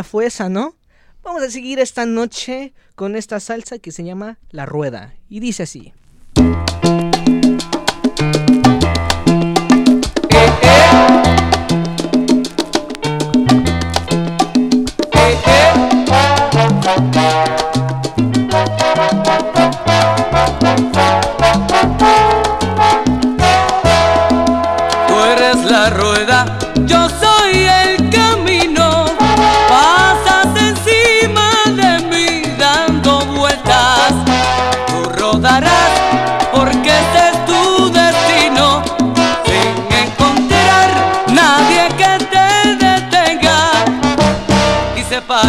onda 0.00 0.04
fue 0.04 0.26
esa, 0.26 0.48
no? 0.48 0.76
Vamos 1.22 1.42
a 1.42 1.50
seguir 1.50 1.78
esta 1.78 2.06
noche 2.06 2.72
con 2.94 3.16
esta 3.16 3.38
salsa 3.38 3.78
que 3.78 3.92
se 3.92 4.04
llama 4.04 4.38
La 4.50 4.64
Rueda 4.64 5.14
y 5.28 5.40
dice 5.40 5.64
así. 5.64 5.92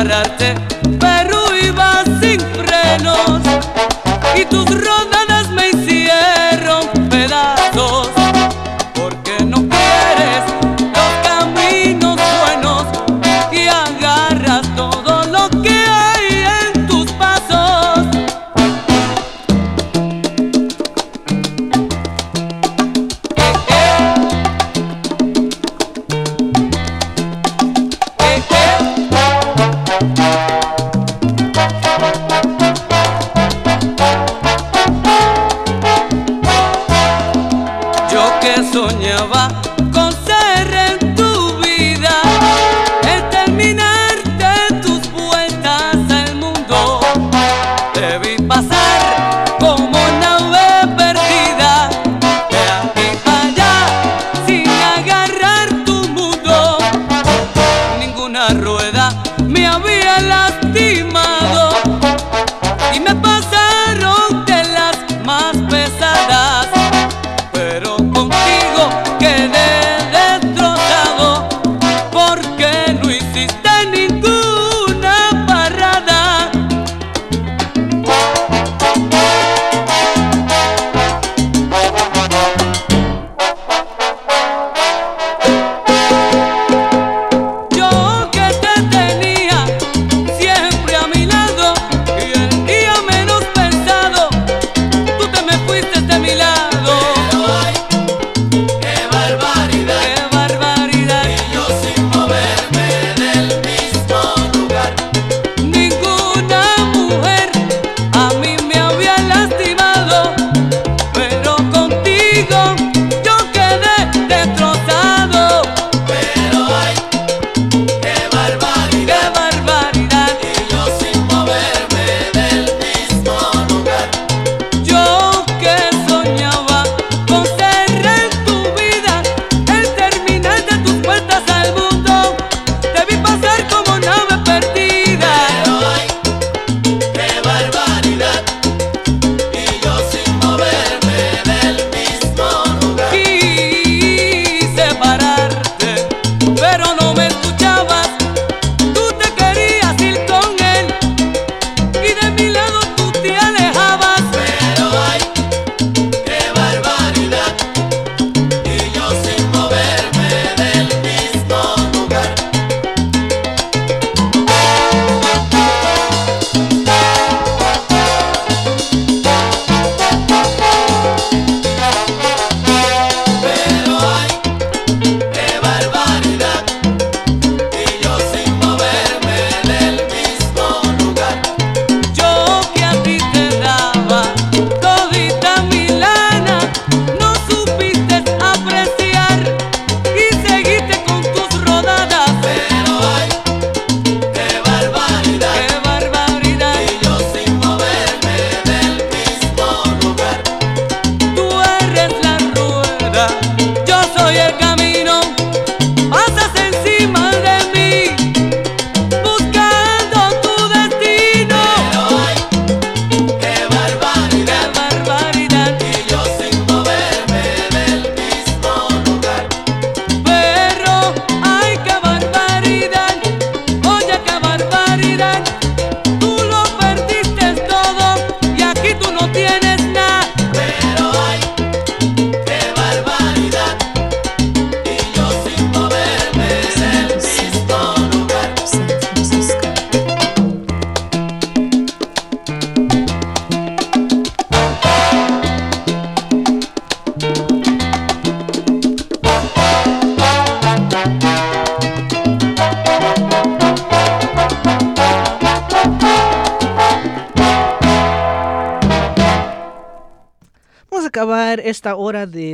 agarrarte, 0.01 0.55
pero 0.99 1.55
iba 1.55 2.03
sin 2.21 2.39
frenos 2.39 3.41
y 4.35 4.45
tus 4.45 4.65
rodas 4.65 5.10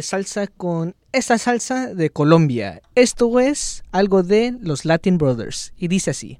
salsa 0.08 0.48
con 0.48 0.96
esta 1.12 1.38
salsa 1.38 1.94
de 1.94 2.10
Colombia. 2.10 2.82
Esto 2.96 3.42
es 3.42 3.84
algo 3.92 4.24
de 4.24 4.56
los 4.62 4.86
Latin 4.86 5.18
Brothers 5.18 5.74
y 5.78 5.90
dice 5.90 6.12
así. 6.12 6.40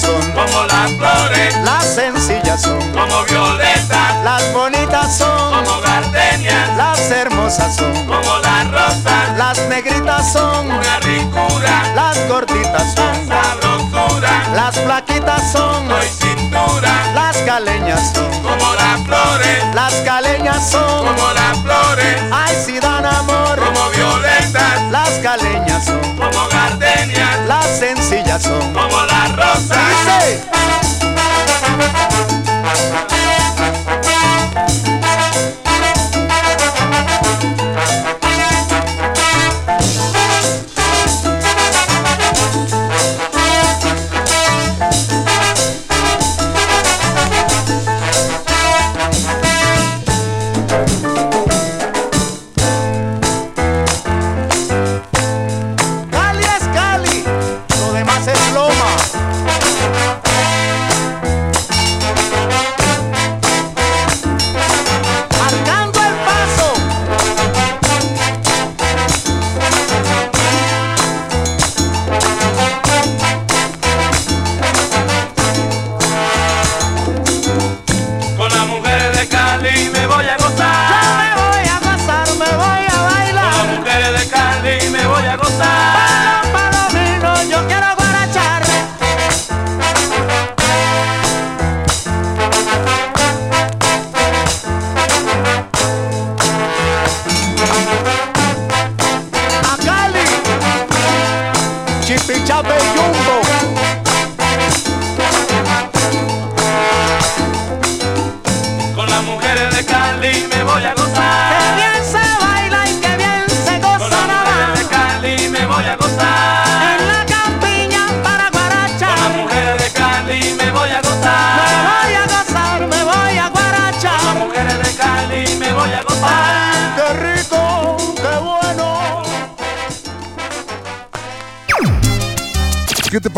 Son 0.00 0.32
como 0.32 0.64
las 0.64 0.90
flores, 0.92 1.54
las 1.62 1.84
sencillas 1.84 2.62
son. 2.62 2.80
Como 2.92 3.22
violetas, 3.24 4.24
las 4.24 4.52
bonitas 4.54 5.18
son. 5.18 5.64
Como 5.64 5.80
gardenias, 5.82 6.76
las 6.76 7.10
hermosas 7.10 7.76
son. 7.76 7.92
Como 8.06 8.38
las 8.38 8.70
rosas, 8.70 9.36
las 9.36 9.58
negritas 9.68 10.32
son. 10.32 10.66
Una 10.70 11.00
ricura, 11.00 11.92
las 11.94 12.28
gorditas 12.28 12.94
son. 12.94 13.28
Sabrosura, 13.28 14.44
las 14.54 14.78
flaquitas 14.78 15.52
son. 15.52 15.88
Soy 15.88 16.08
cintura, 16.08 17.12
las 17.14 17.36
caleñas 17.38 18.12
son. 18.14 18.30
Como 18.42 18.74
las 18.74 19.00
flores, 19.04 19.74
las 19.74 19.94
caleñas 19.96 20.70
son. 20.70 21.06
Como 21.06 21.32
las 21.32 21.58
flores, 21.58 22.22
ay 22.32 22.56
si 22.64 22.80
dan 22.80 23.04
amor. 23.04 23.58
Como 23.58 23.90
las 24.90 25.10
caleñas 25.22 25.84
son 25.84 26.00
como 26.16 26.48
gardenias, 26.48 27.40
las 27.46 27.66
sencillas 27.78 28.42
son 28.42 28.72
como 28.72 29.04
las 29.06 29.36
rosas. 29.36 29.78
Dice. 29.88 30.50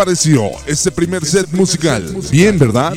Pareció 0.05 0.51
este 0.67 0.91
primer 0.91 1.25
set 1.25 1.49
musical? 1.53 2.03
Bien, 2.29 2.59
¿verdad? 2.59 2.93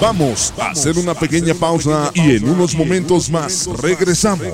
Vamos 0.00 0.54
a 0.58 0.70
hacer 0.70 0.96
una 0.96 1.12
pequeña 1.12 1.54
pausa 1.54 2.12
y 2.14 2.36
en 2.36 2.48
unos 2.48 2.72
momentos 2.76 3.28
más 3.28 3.66
regresamos. 3.80 4.46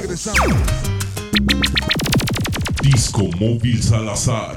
Disco 2.82 3.24
Móvil 3.38 3.82
Salazar. 3.82 4.56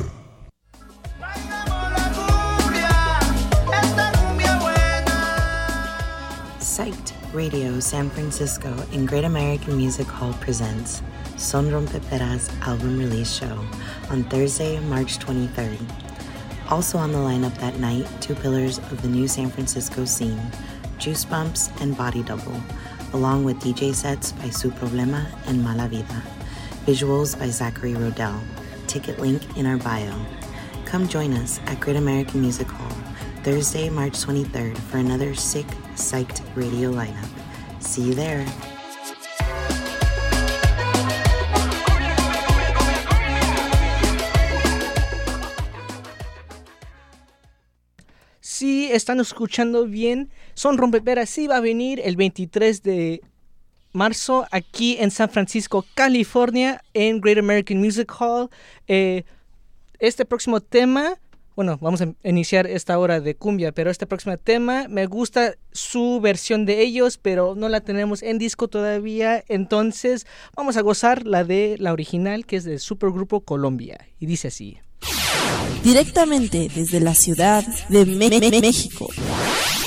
Psyched 6.61 7.11
Radio 7.33 7.81
San 7.81 8.09
Francisco 8.11 8.69
and 8.93 9.09
Great 9.09 9.25
American 9.25 9.75
Music 9.75 10.07
Hall 10.07 10.33
presents 10.39 11.01
Son 11.35 11.69
Rompeperas 11.69 12.49
album 12.61 12.97
release 12.97 13.29
show 13.29 13.57
on 14.11 14.25
Thursday, 14.25 14.77
March 14.81 15.19
23rd. 15.19 15.79
Also 16.69 16.97
on 16.97 17.13
the 17.13 17.17
lineup 17.17 17.57
that 17.59 17.79
night, 17.79 18.05
two 18.19 18.35
pillars 18.35 18.77
of 18.77 19.01
the 19.01 19.07
new 19.07 19.25
San 19.25 19.49
Francisco 19.49 20.03
scene, 20.03 20.41
Juice 20.97 21.23
Bumps 21.23 21.69
and 21.79 21.97
Body 21.97 22.21
Double, 22.21 22.61
along 23.13 23.45
with 23.45 23.57
DJ 23.61 23.95
sets 23.95 24.33
by 24.33 24.49
Su 24.49 24.69
Problema 24.69 25.25
and 25.47 25.63
Mala 25.63 25.87
Vida. 25.87 26.21
Visuals 26.85 27.39
by 27.39 27.47
Zachary 27.47 27.93
Rodell. 27.93 28.37
Ticket 28.87 29.17
link 29.19 29.57
in 29.57 29.65
our 29.65 29.77
bio. 29.77 30.13
Come 30.83 31.07
join 31.07 31.31
us 31.33 31.61
at 31.67 31.79
Great 31.79 31.95
American 31.95 32.41
Music 32.41 32.67
Hall 32.67 32.97
Thursday, 33.43 33.89
March 33.89 34.13
23rd 34.13 34.77
for 34.77 34.97
another 34.97 35.33
sick, 35.33 35.65
psyched 35.95 36.43
radio 36.55 36.91
lineup. 36.91 37.29
See 37.79 38.03
you 38.03 38.13
there. 38.13 38.45
Si 48.41 48.91
están 48.91 49.19
escuchando 49.19 49.85
bien, 49.85 50.31
Son 50.55 50.79
Rompeperas 50.79 51.29
sí 51.29 51.45
va 51.45 51.57
a 51.57 51.61
venir 51.61 52.01
el 52.03 52.15
23 52.15 52.81
de 52.81 53.21
marzo 53.93 54.47
aquí 54.49 54.97
en 54.99 55.11
San 55.11 55.29
Francisco, 55.29 55.85
California, 55.93 56.81
en 56.95 57.21
Great 57.21 57.37
American 57.37 57.77
Music 57.77 58.11
Hall. 58.19 58.49
Eh, 58.87 59.25
este 59.99 60.25
próximo 60.25 60.59
tema, 60.59 61.19
bueno, 61.55 61.77
vamos 61.79 62.01
a 62.01 62.13
iniciar 62.23 62.65
esta 62.65 62.97
hora 62.97 63.19
de 63.19 63.35
cumbia, 63.35 63.73
pero 63.73 63.91
este 63.91 64.07
próximo 64.07 64.35
tema 64.37 64.87
me 64.89 65.05
gusta 65.05 65.53
su 65.71 66.19
versión 66.19 66.65
de 66.65 66.81
ellos, 66.81 67.19
pero 67.19 67.53
no 67.53 67.69
la 67.69 67.81
tenemos 67.81 68.23
en 68.23 68.39
disco 68.39 68.67
todavía, 68.67 69.43
entonces 69.49 70.25
vamos 70.55 70.77
a 70.77 70.81
gozar 70.81 71.27
la 71.27 71.43
de 71.43 71.75
la 71.77 71.93
original 71.93 72.47
que 72.47 72.55
es 72.55 72.63
del 72.63 72.79
Supergrupo 72.79 73.41
Colombia 73.41 74.07
y 74.19 74.25
dice 74.25 74.47
así. 74.47 74.79
Directamente 75.83 76.69
desde 76.73 76.99
la 76.99 77.15
ciudad 77.15 77.63
de 77.89 78.05
Me- 78.05 78.29
Me- 78.29 78.39
Me- 78.39 78.61
México. 78.61 79.07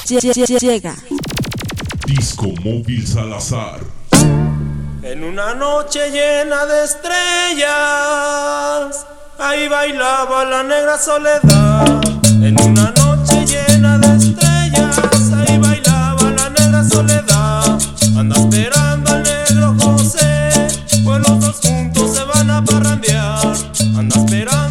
Lle- 0.06 0.20
lle- 0.20 0.58
Llega. 0.60 0.94
Disco 2.06 2.48
Móvil 2.64 3.06
Salazar. 3.06 3.80
En 5.02 5.22
una 5.22 5.54
noche 5.54 6.10
llena 6.10 6.66
de 6.66 6.84
estrellas, 6.84 7.70
ahí 9.38 9.68
bailaba 9.68 10.44
la 10.44 10.62
negra 10.64 10.98
soledad. 10.98 12.00
En 12.42 12.60
una 12.60 12.90
noche 12.92 13.46
llena 13.46 13.98
de 13.98 14.16
estrellas, 14.16 14.98
ahí 15.46 15.58
bailaba 15.58 16.30
la 16.30 16.50
negra 16.50 16.84
soledad. 16.88 17.78
Anda 18.18 18.36
esperando 18.36 19.10
al 19.12 19.22
negro 19.22 19.74
José, 19.80 20.50
pues 21.04 21.28
los 21.28 21.40
dos 21.40 21.60
juntos 21.62 22.16
se 22.16 22.24
van 22.24 22.50
a 22.50 22.64
parrandear. 22.64 23.54
Anda 23.96 24.16
esperando 24.18 24.63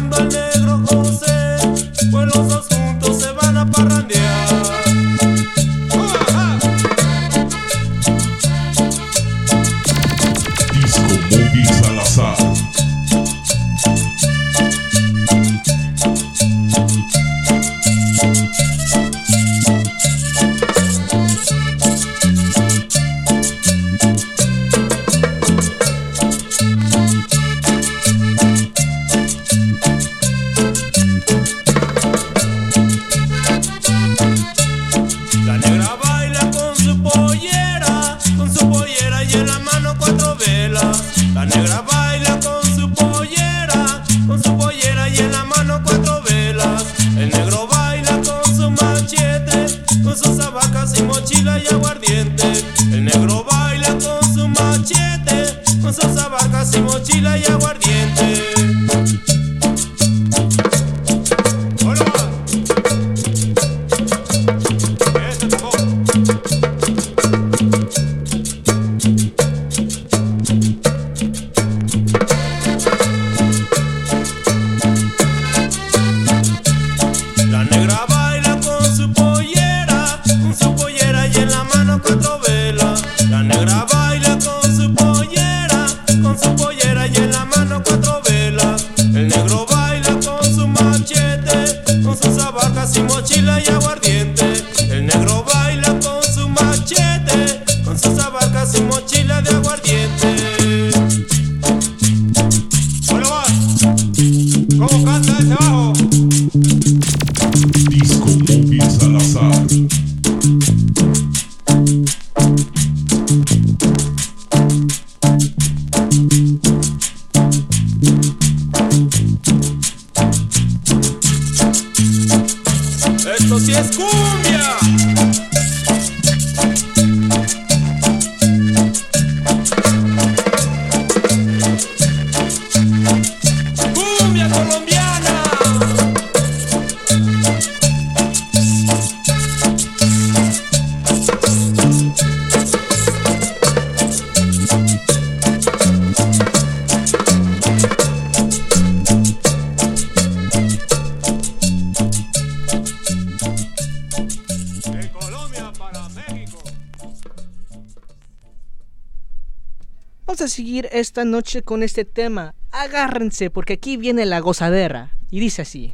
esta 160.94 161.24
noche 161.24 161.62
con 161.62 161.82
este 161.82 162.04
tema. 162.04 162.54
Agárrense 162.70 163.50
porque 163.50 163.74
aquí 163.74 163.96
viene 163.96 164.24
la 164.26 164.38
gozadera. 164.40 165.10
Y 165.30 165.40
dice 165.40 165.62
así. 165.62 165.92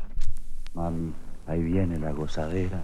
Mami, 0.75 1.13
ahí 1.47 1.63
viene 1.63 1.99
la 1.99 2.13
gozadera. 2.13 2.83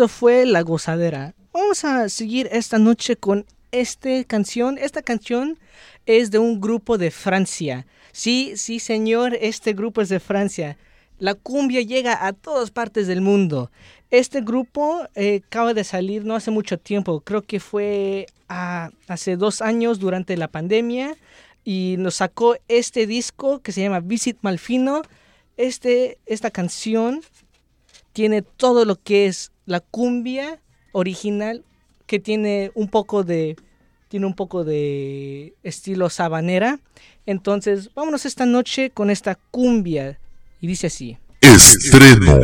Eso 0.00 0.08
fue 0.08 0.46
La 0.46 0.62
Gozadera. 0.62 1.34
Vamos 1.52 1.84
a 1.84 2.08
seguir 2.08 2.48
esta 2.52 2.78
noche 2.78 3.16
con 3.16 3.44
esta 3.70 4.24
canción. 4.24 4.78
Esta 4.78 5.02
canción 5.02 5.58
es 6.06 6.30
de 6.30 6.38
un 6.38 6.58
grupo 6.58 6.96
de 6.96 7.10
Francia. 7.10 7.86
Sí, 8.10 8.54
sí, 8.56 8.78
señor, 8.78 9.36
este 9.38 9.74
grupo 9.74 10.00
es 10.00 10.08
de 10.08 10.18
Francia. 10.18 10.78
La 11.18 11.34
cumbia 11.34 11.82
llega 11.82 12.26
a 12.26 12.32
todas 12.32 12.70
partes 12.70 13.08
del 13.08 13.20
mundo. 13.20 13.70
Este 14.10 14.40
grupo 14.40 15.02
eh, 15.16 15.42
acaba 15.44 15.74
de 15.74 15.84
salir 15.84 16.24
no 16.24 16.34
hace 16.34 16.50
mucho 16.50 16.78
tiempo, 16.78 17.20
creo 17.20 17.42
que 17.42 17.60
fue 17.60 18.24
ah, 18.48 18.92
hace 19.06 19.36
dos 19.36 19.60
años 19.60 19.98
durante 19.98 20.34
la 20.38 20.48
pandemia 20.48 21.14
y 21.62 21.96
nos 21.98 22.14
sacó 22.14 22.56
este 22.68 23.06
disco 23.06 23.60
que 23.60 23.72
se 23.72 23.82
llama 23.82 24.00
Visit 24.00 24.38
Malfino. 24.40 25.02
Este, 25.58 26.16
esta 26.24 26.50
canción 26.50 27.20
tiene 28.14 28.40
todo 28.40 28.86
lo 28.86 28.96
que 28.96 29.26
es 29.26 29.52
la 29.66 29.80
cumbia 29.80 30.60
original 30.92 31.64
que 32.06 32.18
tiene 32.18 32.72
un 32.74 32.88
poco 32.88 33.22
de 33.22 33.56
tiene 34.08 34.26
un 34.26 34.34
poco 34.34 34.64
de 34.64 35.54
estilo 35.62 36.10
sabanera. 36.10 36.80
Entonces, 37.26 37.90
vámonos 37.94 38.26
esta 38.26 38.44
noche 38.44 38.90
con 38.90 39.08
esta 39.08 39.38
cumbia 39.52 40.18
y 40.60 40.66
dice 40.66 40.88
así. 40.88 41.16
Estreno. 41.40 42.40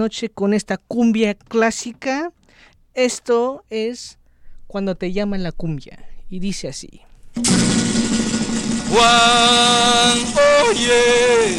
Noche 0.00 0.30
con 0.30 0.54
esta 0.54 0.78
cumbia 0.78 1.34
clásica. 1.34 2.32
Esto 2.94 3.64
es 3.68 4.18
cuando 4.66 4.94
te 4.94 5.12
llaman 5.12 5.42
la 5.42 5.52
cumbia. 5.52 5.98
Y 6.30 6.38
dice 6.40 6.68
así. 6.68 7.02
Juan, 8.90 10.18
oye, 10.64 11.58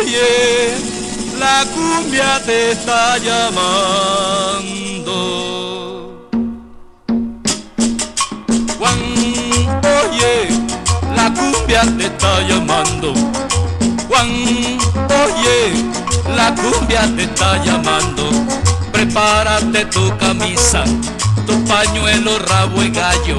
oye, 0.00 0.74
la 1.38 1.64
cumbia 1.74 2.42
te 2.44 2.72
está 2.72 3.18
llamando. 3.18 4.83
Cumbia 16.64 17.02
te 17.16 17.24
está 17.24 17.62
llamando. 17.64 18.30
Prepárate 18.92 19.84
tu 19.86 20.16
camisa, 20.18 20.84
tu 21.46 21.64
pañuelo, 21.64 22.38
rabo 22.38 22.82
y 22.82 22.90
gallo. 22.90 23.38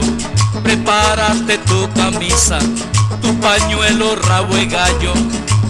Prepárate 0.63 1.57
tu 1.59 1.89
camisa, 1.93 2.59
tu 3.21 3.39
pañuelo, 3.39 4.15
rabo 4.15 4.57
y 4.57 4.65
gallo. 4.67 5.13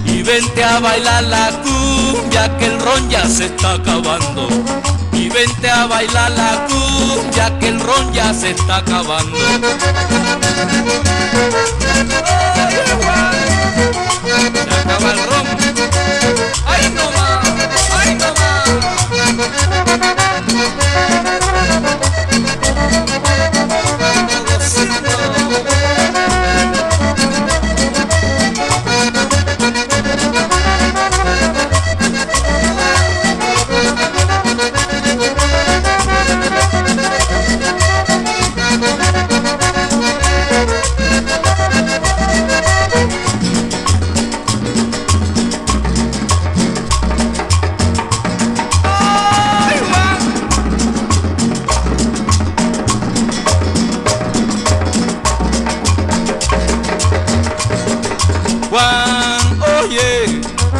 Y 0.06 0.22
vente 0.23 0.64
a 0.64 0.80
bailar 0.80 1.23
la 1.23 1.52
cumbia 1.64 2.57
que 2.57 2.65
el 2.65 2.80
ron 2.80 3.10
ya 3.10 3.26
se 3.27 3.45
está 3.45 3.73
acabando. 3.73 4.48
Y 5.11 5.30
vente 5.30 5.69
a 5.69 5.86
bailar 5.88 6.32
la 6.32 6.68
cumbia 6.68 7.57
que 7.60 7.69
el 7.69 7.80
ron 7.80 8.14
ya 8.14 8.34
se 8.34 8.52
está 8.52 8.77
acabando. 8.77 9.38
Se 14.26 14.72
acaba 14.72 15.11
el 15.11 15.19
ron. 15.30 16.44
¡Ay 17.91 18.15
no 18.15 18.35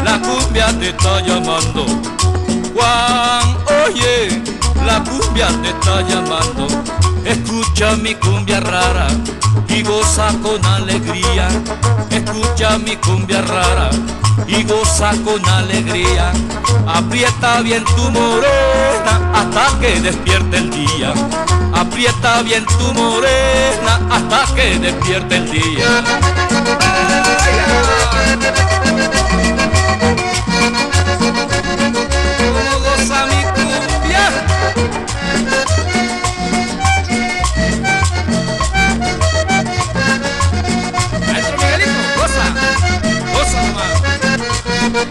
la 0.06 0.20
cumbia 0.20 0.66
te 0.78 0.90
está 0.90 1.20
llamando. 1.20 1.84
Juan, 2.74 3.56
oye, 3.84 4.40
la 4.86 5.02
cumbia 5.02 5.48
te 5.62 5.70
está 5.70 6.00
llamando. 6.02 6.68
Escucha 7.24 7.96
mi 7.96 8.14
cumbia 8.14 8.60
rara 8.60 9.08
y 9.68 9.82
goza 9.82 10.28
con 10.44 10.64
alegría. 10.64 11.48
Escucha 12.10 12.78
mi 12.78 12.94
cumbia 12.96 13.42
rara 13.42 13.90
y 14.46 14.62
goza 14.62 15.10
con 15.24 15.44
alegría. 15.48 16.32
Aprieta 16.86 17.60
bien 17.62 17.84
tu 17.96 18.04
morena 18.12 19.12
hasta 19.34 19.78
que 19.80 20.00
despierte 20.00 20.58
el 20.58 20.70
día. 20.70 21.12
Aprieta 21.74 22.42
bien 22.42 22.64
tu 22.78 22.94
morena 22.94 23.94
hasta 24.08 24.54
que 24.54 24.78
despierte 24.78 25.36
el 25.36 25.50
día. 25.50 25.88
Thank 44.96 45.10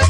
you. 0.00 0.05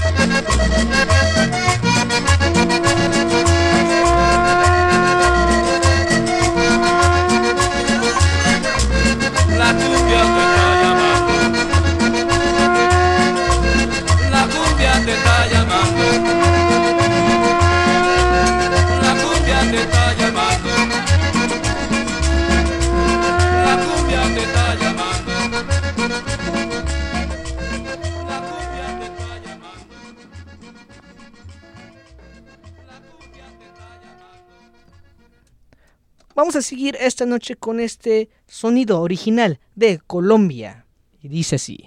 A 36.56 36.62
seguir 36.62 36.96
esta 36.98 37.26
noche 37.26 37.54
con 37.54 37.80
este 37.80 38.30
sonido 38.46 39.02
original 39.02 39.60
de 39.74 39.98
Colombia. 39.98 40.86
Y 41.22 41.28
dice 41.28 41.56
así. 41.56 41.86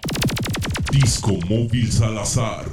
Disco 0.92 1.32
Móvil 1.50 1.92
Salazar. 1.92 2.66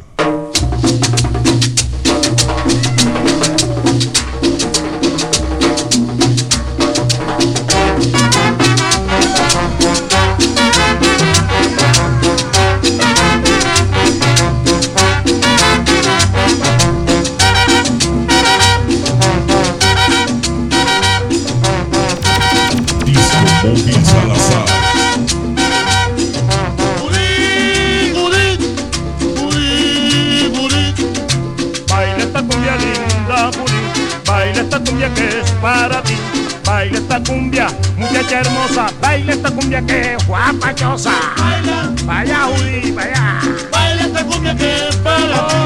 Muchacha 38.27 38.41
hermosa, 38.41 38.87
baila 39.01 39.33
esta 39.33 39.51
cumbia 39.51 39.83
que 39.83 40.15
es 40.15 40.27
guapachosa. 40.27 41.13
Baila, 41.39 41.93
vaya 42.05 42.39
Juli, 42.47 42.91
vaya. 42.93 43.41
Baila 43.71 44.03
esta 44.03 44.25
cumbia 44.25 44.57
que 44.57 44.89
es 44.89 44.97
para 44.97 45.66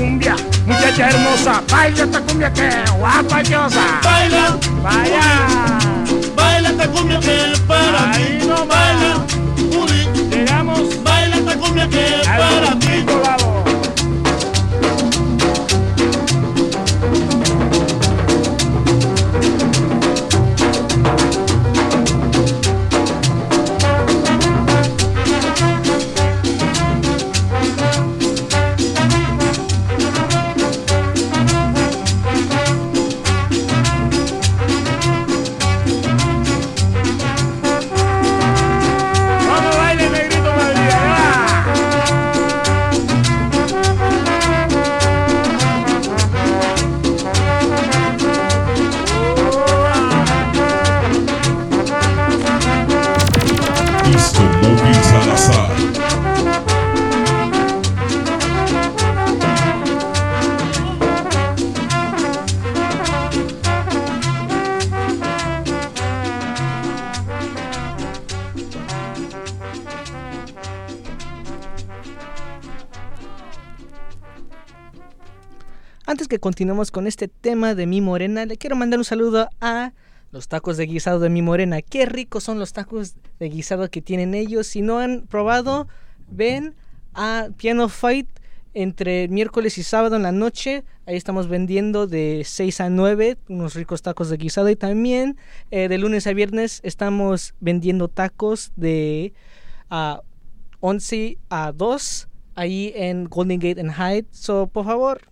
cumbia, 0.00 0.34
muchacha 0.66 1.10
hermosa. 1.10 1.62
Baila 1.70 2.04
esta 2.04 2.20
cumbia 2.22 2.50
que 2.52 2.68
es 2.68 2.90
guapachosa. 2.92 4.00
Baila, 4.02 4.58
vaya. 4.82 5.78
Baila 6.34 6.70
esta 6.70 6.88
cumbia 6.88 7.20
que 7.20 7.52
para 7.68 8.12
ti. 8.12 8.46
No 8.48 8.66
baila, 8.66 9.26
Juli. 9.70 10.08
Llegamos. 10.30 11.02
Baila 11.04 11.36
esta 11.36 11.54
cumbia 11.56 11.86
que 11.88 12.22
para 12.24 12.78
ti. 12.78 13.04
Que 76.30 76.38
continuemos 76.38 76.92
con 76.92 77.08
este 77.08 77.26
tema 77.26 77.74
de 77.74 77.86
mi 77.86 78.00
morena, 78.00 78.46
le 78.46 78.56
quiero 78.56 78.76
mandar 78.76 79.00
un 79.00 79.04
saludo 79.04 79.50
a 79.60 79.92
los 80.30 80.46
tacos 80.46 80.76
de 80.76 80.86
guisado 80.86 81.18
de 81.18 81.28
mi 81.28 81.42
morena. 81.42 81.82
Qué 81.82 82.06
ricos 82.06 82.44
son 82.44 82.60
los 82.60 82.72
tacos 82.72 83.16
de 83.40 83.48
guisado 83.48 83.90
que 83.90 84.00
tienen 84.00 84.34
ellos. 84.34 84.68
Si 84.68 84.80
no 84.80 85.00
han 85.00 85.26
probado, 85.26 85.88
ven 86.30 86.76
a 87.14 87.48
Piano 87.56 87.88
Fight 87.88 88.28
entre 88.74 89.26
miércoles 89.26 89.76
y 89.76 89.82
sábado 89.82 90.14
en 90.14 90.22
la 90.22 90.30
noche. 90.30 90.84
Ahí 91.04 91.16
estamos 91.16 91.48
vendiendo 91.48 92.06
de 92.06 92.42
6 92.46 92.80
a 92.80 92.90
9 92.90 93.36
unos 93.48 93.74
ricos 93.74 94.02
tacos 94.02 94.30
de 94.30 94.36
guisado. 94.36 94.70
Y 94.70 94.76
también 94.76 95.36
eh, 95.72 95.88
de 95.88 95.98
lunes 95.98 96.28
a 96.28 96.32
viernes 96.32 96.80
estamos 96.84 97.54
vendiendo 97.58 98.06
tacos 98.06 98.70
de 98.76 99.32
ah, 99.90 100.22
11 100.78 101.38
a 101.48 101.72
2 101.72 102.28
ahí 102.54 102.92
en 102.94 103.24
Golden 103.24 103.58
Gate 103.58 103.80
and 103.80 103.92
Hyde. 103.92 104.28
So, 104.30 104.68
por 104.68 104.84
favor, 104.84 105.29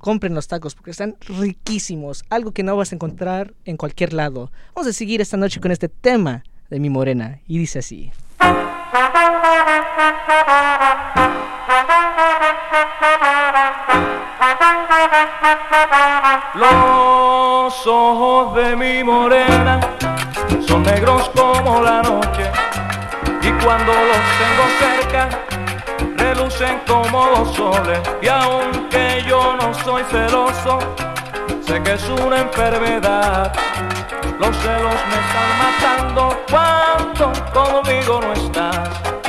compren 0.00 0.34
los 0.34 0.48
tacos 0.48 0.74
porque 0.74 0.90
están 0.90 1.16
riquísimos, 1.20 2.24
algo 2.30 2.52
que 2.52 2.62
no 2.62 2.76
vas 2.76 2.90
a 2.90 2.94
encontrar 2.96 3.54
en 3.64 3.76
cualquier 3.76 4.12
lado. 4.12 4.50
Vamos 4.74 4.88
a 4.88 4.92
seguir 4.92 5.20
esta 5.20 5.36
noche 5.36 5.60
con 5.60 5.70
este 5.70 5.88
tema 5.88 6.42
de 6.70 6.80
mi 6.80 6.90
morena 6.90 7.40
y 7.46 7.58
dice 7.58 7.78
así. 7.80 8.10
Los 16.54 17.86
ojos 17.86 18.56
de 18.56 18.76
mi 18.76 19.04
morena 19.04 19.80
son 20.66 20.82
negros 20.82 21.30
como 21.30 21.82
la 21.82 22.02
noche 22.02 22.50
y 23.42 23.52
cuando 23.62 23.92
los 23.92 24.20
tengo 24.40 24.64
cerca 24.78 25.59
relucen 26.20 26.80
como 26.86 27.26
los 27.26 27.54
soles. 27.54 28.00
Y 28.22 28.28
aunque 28.28 29.24
yo 29.26 29.56
no 29.56 29.74
soy 29.74 30.02
celoso, 30.10 30.78
sé 31.66 31.82
que 31.82 31.92
es 31.94 32.08
una 32.08 32.40
enfermedad. 32.40 33.52
Los 34.38 34.56
celos 34.56 35.00
me 35.10 35.18
están 35.24 35.50
matando 35.64 36.40
cuando 36.50 37.32
conmigo 37.52 38.20
no 38.20 38.32
estás. 38.32 39.19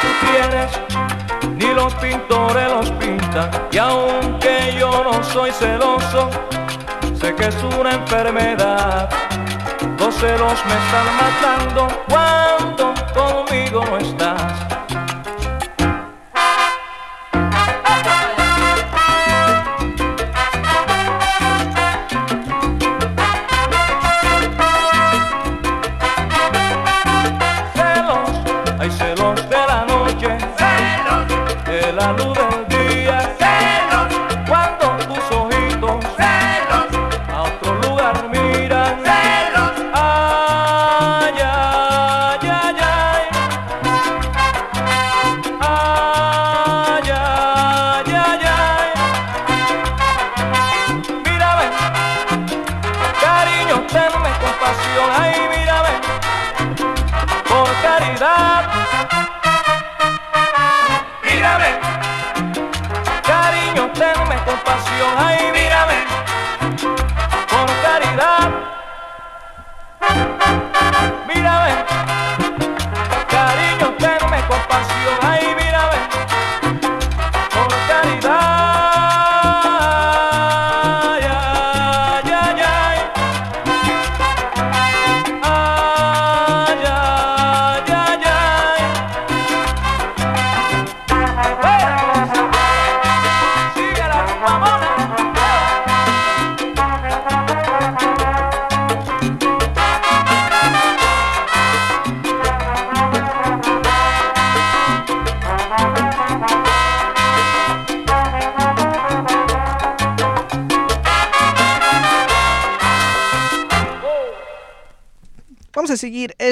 tú 0.00 0.08
quieres, 0.26 0.70
ni 1.56 1.74
los 1.74 1.94
pintores 1.94 2.68
los 2.70 2.90
pintan. 2.92 3.50
Y 3.70 3.78
aunque 3.78 4.74
yo 4.78 5.02
no 5.04 5.22
soy 5.22 5.50
celoso, 5.52 6.30
sé 7.20 7.34
que 7.34 7.46
es 7.46 7.56
una 7.78 7.92
enfermedad. 7.92 9.08
Los 9.98 10.14
celos 10.14 10.58
me 10.66 10.76
están 10.82 11.06
matando 11.22 11.88
cuando 12.08 12.94
conmigo 13.14 13.84
no 13.90 13.98
estás. 13.98 14.27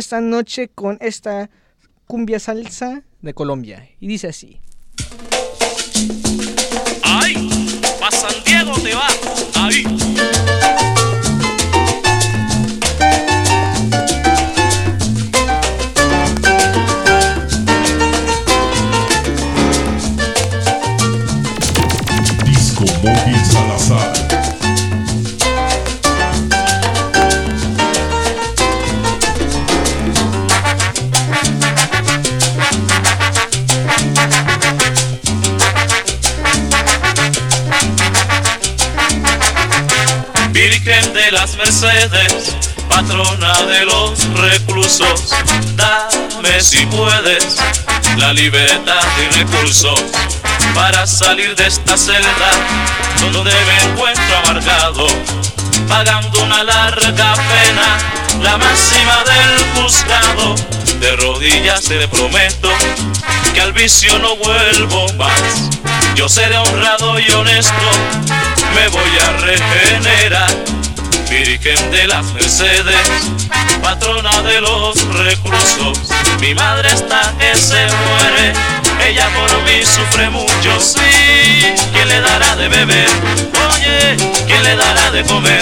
esta 0.07 0.21
noche 0.21 0.69
con 0.69 0.99
esta 1.01 1.51
cumbia 2.07 2.39
salsa 2.39 3.03
de 3.23 3.35
Colombia. 3.35 3.89
Y 3.99 4.07
dice 4.07 4.29
así. 4.29 4.56
si 46.67 46.85
puedes 46.87 47.59
la 48.17 48.33
libertad 48.33 49.01
y 49.23 49.39
recursos 49.39 50.03
para 50.75 51.07
salir 51.07 51.55
de 51.55 51.65
esta 51.65 51.97
celda 51.97 52.51
donde 53.21 53.53
me 53.53 53.93
encuentro 53.93 54.37
amargado, 54.39 55.07
pagando 55.87 56.43
una 56.43 56.65
larga 56.65 57.35
pena, 57.35 57.99
la 58.43 58.59
máxima 58.59 59.23
del 59.31 59.65
juzgado. 59.75 60.57
De 60.99 61.15
rodillas 61.15 61.83
te 61.83 62.09
prometo 62.09 62.71
que 63.55 63.61
al 63.61 63.73
vicio 63.73 64.19
no 64.19 64.35
vuelvo 64.35 65.07
más. 65.13 65.71
Yo 66.17 66.29
seré 66.29 66.57
honrado 66.59 67.21
y 67.21 67.31
honesto, 67.31 67.91
me 68.75 68.89
voy 68.89 69.19
a 69.25 69.37
regenerar 69.37 70.76
Virgen 71.37 71.91
de 71.91 72.07
las 72.07 72.25
Mercedes, 72.33 72.97
patrona 73.83 74.41
de 74.41 74.59
los 74.63 74.99
reclusos. 75.19 75.99
Mi 76.41 76.55
madre 76.55 76.89
está 76.89 77.35
que 77.39 77.55
se 77.55 77.75
muere, 77.75 78.55
ella 79.07 79.29
por 79.35 79.63
mí 79.65 79.85
sufre 79.85 80.31
mucho, 80.31 80.81
sí. 80.81 81.75
¿Quién 81.93 82.09
le 82.09 82.21
dará 82.23 82.57
de 82.57 82.69
beber? 82.69 83.09
Oye, 83.69 84.17
¿quién 84.47 84.63
le 84.63 84.77
dará 84.77 85.11
de 85.11 85.25
comer? 85.25 85.61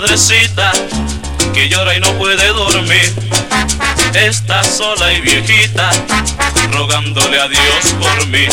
Madrecita, 0.00 0.72
que 1.52 1.68
llora 1.68 1.94
y 1.94 2.00
no 2.00 2.12
puede 2.14 2.46
dormir. 2.48 3.12
Está 4.14 4.64
sola 4.64 5.12
y 5.12 5.20
viejita, 5.20 5.90
rogándole 6.72 7.38
a 7.38 7.48
Dios 7.48 7.94
por 8.00 8.26
mí. 8.28 8.46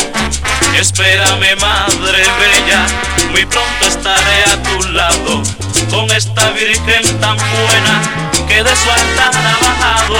Espérame, 0.78 1.56
madre 1.58 2.22
bella, 2.38 2.86
muy 3.30 3.46
pronto 3.46 3.86
estaré 3.86 4.44
a 4.44 4.62
tu 4.62 4.88
lado, 4.90 5.42
con 5.90 6.10
esta 6.10 6.50
virgen 6.50 7.18
tan 7.18 7.36
buena 7.36 8.02
que 8.46 8.62
de 8.62 8.76
su 8.76 8.90
altar 8.90 9.32
ha 9.34 9.66
bajado 9.66 10.16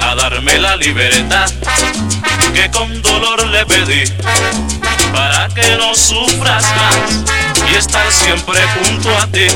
a 0.00 0.14
darme 0.16 0.58
la 0.58 0.76
libertad 0.76 1.50
que 2.52 2.68
con 2.70 3.00
dolor 3.02 3.46
le 3.46 3.64
pedí, 3.64 4.04
para 5.12 5.48
que 5.54 5.76
no 5.76 5.94
sufras 5.94 6.64
más 6.76 7.42
y 7.70 7.76
estar 7.76 8.10
siempre 8.10 8.60
junto 8.84 9.16
a 9.16 9.26
ti. 9.28 9.46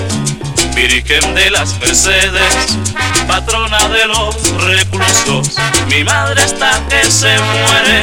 Virgen 0.77 1.35
de 1.35 1.51
las 1.51 1.79
Mercedes, 1.81 2.79
patrona 3.27 3.89
de 3.89 4.07
los 4.09 4.37
reclusos. 4.63 5.57
Mi 5.89 6.05
madre 6.05 6.45
está 6.45 6.87
que 6.91 7.11
se 7.11 7.35
muere, 7.39 8.03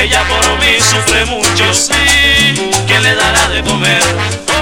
ella 0.00 0.22
por 0.28 0.46
mí 0.60 0.78
sufre 0.78 1.24
mucho, 1.26 1.74
sí. 1.74 1.92
¿Quién 2.86 3.02
le 3.02 3.16
dará 3.16 3.48
de 3.48 3.62
comer? 3.64 4.02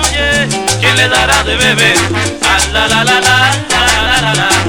Oye, 0.01 0.49
¿quién 0.81 0.97
le 0.97 1.09
dará 1.11 1.45
de 1.45 1.57
beber? 1.57 1.99
Ah, 2.43 2.59
la 2.73 2.89
la 2.89 3.05
la 3.05 3.21
la 3.21 3.21
la 3.21 4.21
la 4.21 4.21
la. 4.23 4.35
la. 4.35 4.60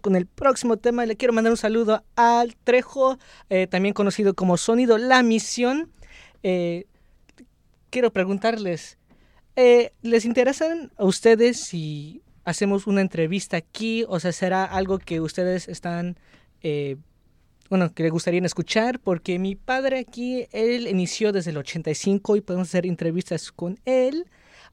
Con 0.00 0.16
el 0.16 0.26
próximo 0.26 0.76
tema, 0.76 1.06
le 1.06 1.16
quiero 1.16 1.32
mandar 1.32 1.52
un 1.52 1.56
saludo 1.56 2.04
al 2.16 2.56
Trejo, 2.56 3.18
eh, 3.50 3.66
también 3.66 3.94
conocido 3.94 4.34
como 4.34 4.56
Sonido 4.56 4.98
La 4.98 5.22
Misión. 5.22 5.90
Eh, 6.42 6.86
quiero 7.90 8.12
preguntarles, 8.12 8.98
eh, 9.56 9.92
¿les 10.02 10.24
interesan 10.24 10.92
a 10.96 11.04
ustedes 11.04 11.60
si 11.60 12.22
hacemos 12.44 12.86
una 12.86 13.00
entrevista 13.00 13.56
aquí? 13.56 14.04
O 14.08 14.20
sea, 14.20 14.32
¿será 14.32 14.64
algo 14.64 14.98
que 14.98 15.20
ustedes 15.20 15.68
están, 15.68 16.16
bueno, 17.70 17.92
que 17.94 18.02
les 18.02 18.12
gustaría 18.12 18.40
escuchar? 18.42 19.00
Porque 19.00 19.38
mi 19.38 19.54
padre 19.54 19.98
aquí, 19.98 20.46
él 20.52 20.88
inició 20.88 21.32
desde 21.32 21.50
el 21.50 21.58
85 21.58 22.36
y 22.36 22.40
podemos 22.40 22.68
hacer 22.68 22.86
entrevistas 22.86 23.52
con 23.52 23.78
él, 23.84 24.26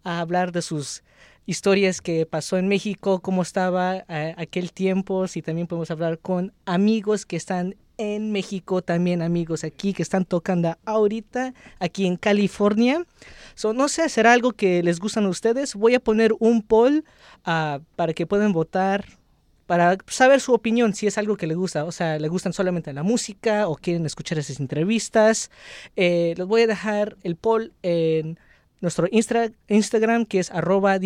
a 0.03 0.19
hablar 0.19 0.51
de 0.51 0.61
sus 0.61 1.03
historias 1.45 2.01
que 2.01 2.25
pasó 2.25 2.57
en 2.57 2.67
México, 2.67 3.19
cómo 3.19 3.41
estaba 3.41 3.97
eh, 4.07 4.33
aquel 4.37 4.71
tiempo, 4.71 5.27
si 5.27 5.41
también 5.41 5.67
podemos 5.67 5.91
hablar 5.91 6.19
con 6.19 6.53
amigos 6.65 7.25
que 7.25 7.35
están 7.35 7.75
en 7.97 8.31
México, 8.31 8.81
también 8.81 9.21
amigos 9.21 9.63
aquí 9.63 9.93
que 9.93 10.01
están 10.01 10.25
tocando 10.25 10.75
ahorita, 10.85 11.53
aquí 11.79 12.07
en 12.07 12.15
California. 12.17 13.05
So, 13.53 13.73
no 13.73 13.87
sé, 13.89 14.09
será 14.09 14.33
algo 14.33 14.53
que 14.53 14.81
les 14.81 14.99
gustan 14.99 15.25
a 15.25 15.29
ustedes. 15.29 15.75
Voy 15.75 15.93
a 15.93 15.99
poner 15.99 16.33
un 16.39 16.63
poll 16.63 17.05
ah, 17.45 17.79
para 17.95 18.13
que 18.13 18.25
puedan 18.25 18.53
votar, 18.53 19.05
para 19.67 19.97
saber 20.07 20.41
su 20.41 20.53
opinión, 20.53 20.95
si 20.95 21.05
es 21.05 21.17
algo 21.19 21.37
que 21.37 21.45
les 21.45 21.57
gusta. 21.57 21.85
O 21.85 21.91
sea, 21.91 22.17
le 22.17 22.27
gustan 22.27 22.53
solamente 22.53 22.91
la 22.91 23.03
música 23.03 23.67
o 23.67 23.75
quieren 23.75 24.05
escuchar 24.05 24.39
esas 24.39 24.59
entrevistas. 24.59 25.51
Eh, 25.95 26.33
les 26.37 26.47
voy 26.47 26.63
a 26.63 26.67
dejar 26.67 27.17
el 27.23 27.35
poll 27.35 27.71
en 27.83 28.39
nuestro 28.81 29.07
Instra- 29.07 29.53
Instagram 29.67 30.25
que 30.25 30.39
es 30.39 30.51
arroba 30.51 30.99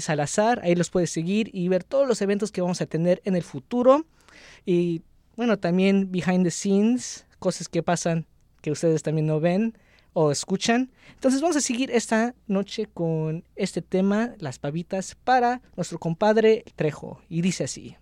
salazar. 0.00 0.60
Ahí 0.62 0.74
los 0.74 0.90
puedes 0.90 1.10
seguir 1.10 1.50
y 1.52 1.68
ver 1.68 1.84
todos 1.84 2.08
los 2.08 2.22
eventos 2.22 2.52
que 2.52 2.60
vamos 2.62 2.80
a 2.80 2.86
tener 2.86 3.20
en 3.24 3.36
el 3.36 3.42
futuro. 3.42 4.06
Y 4.64 5.02
bueno, 5.36 5.58
también 5.58 6.10
behind 6.10 6.44
the 6.44 6.50
scenes, 6.50 7.26
cosas 7.38 7.68
que 7.68 7.82
pasan 7.82 8.26
que 8.62 8.70
ustedes 8.70 9.02
también 9.02 9.26
no 9.26 9.40
ven 9.40 9.76
o 10.12 10.30
escuchan. 10.30 10.90
Entonces 11.14 11.42
vamos 11.42 11.56
a 11.56 11.60
seguir 11.60 11.90
esta 11.90 12.34
noche 12.46 12.86
con 12.86 13.44
este 13.54 13.82
tema, 13.82 14.34
las 14.38 14.58
pavitas, 14.58 15.14
para 15.14 15.60
nuestro 15.76 15.98
compadre 15.98 16.64
Trejo. 16.74 17.20
Y 17.28 17.42
dice 17.42 17.64
así. 17.64 17.96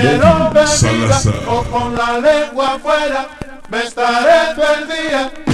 Quiero 0.00 0.50
perdida 0.52 1.20
o 1.48 1.62
con 1.64 1.96
la 1.96 2.18
lengua 2.20 2.74
afuera, 2.74 3.26
me 3.68 3.82
estaré 3.82 4.54
perdida. 4.54 5.47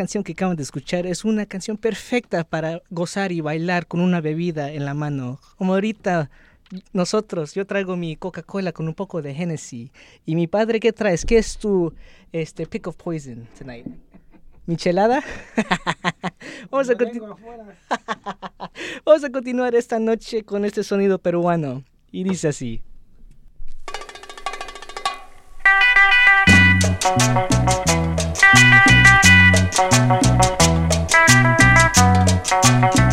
canción 0.00 0.24
que 0.24 0.32
acaban 0.32 0.56
de 0.56 0.62
escuchar 0.62 1.06
es 1.06 1.26
una 1.26 1.44
canción 1.44 1.76
perfecta 1.76 2.42
para 2.42 2.80
gozar 2.88 3.32
y 3.32 3.42
bailar 3.42 3.86
con 3.86 4.00
una 4.00 4.22
bebida 4.22 4.72
en 4.72 4.86
la 4.86 4.94
mano. 4.94 5.38
Como 5.58 5.74
ahorita 5.74 6.30
nosotros, 6.94 7.52
yo 7.52 7.66
traigo 7.66 7.98
mi 7.98 8.16
Coca-Cola 8.16 8.72
con 8.72 8.88
un 8.88 8.94
poco 8.94 9.20
de 9.20 9.32
Hennessy. 9.32 9.92
Y 10.24 10.36
mi 10.36 10.46
padre, 10.46 10.80
¿qué 10.80 10.94
traes? 10.94 11.26
¿Qué 11.26 11.36
es 11.36 11.58
tu 11.58 11.92
este, 12.32 12.64
pick 12.66 12.86
of 12.86 12.96
poison 12.96 13.46
tonight? 13.58 13.84
¿Michelada? 14.64 15.22
Vamos, 16.70 16.88
a 16.88 16.94
Vamos 19.04 19.24
a 19.24 19.30
continuar 19.30 19.74
esta 19.74 19.98
noche 19.98 20.44
con 20.44 20.64
este 20.64 20.82
sonido 20.82 21.18
peruano. 21.18 21.84
Y 22.10 22.24
dice 22.24 22.48
así. 22.48 22.80
Thank 29.80 30.12
you. 32.98 33.09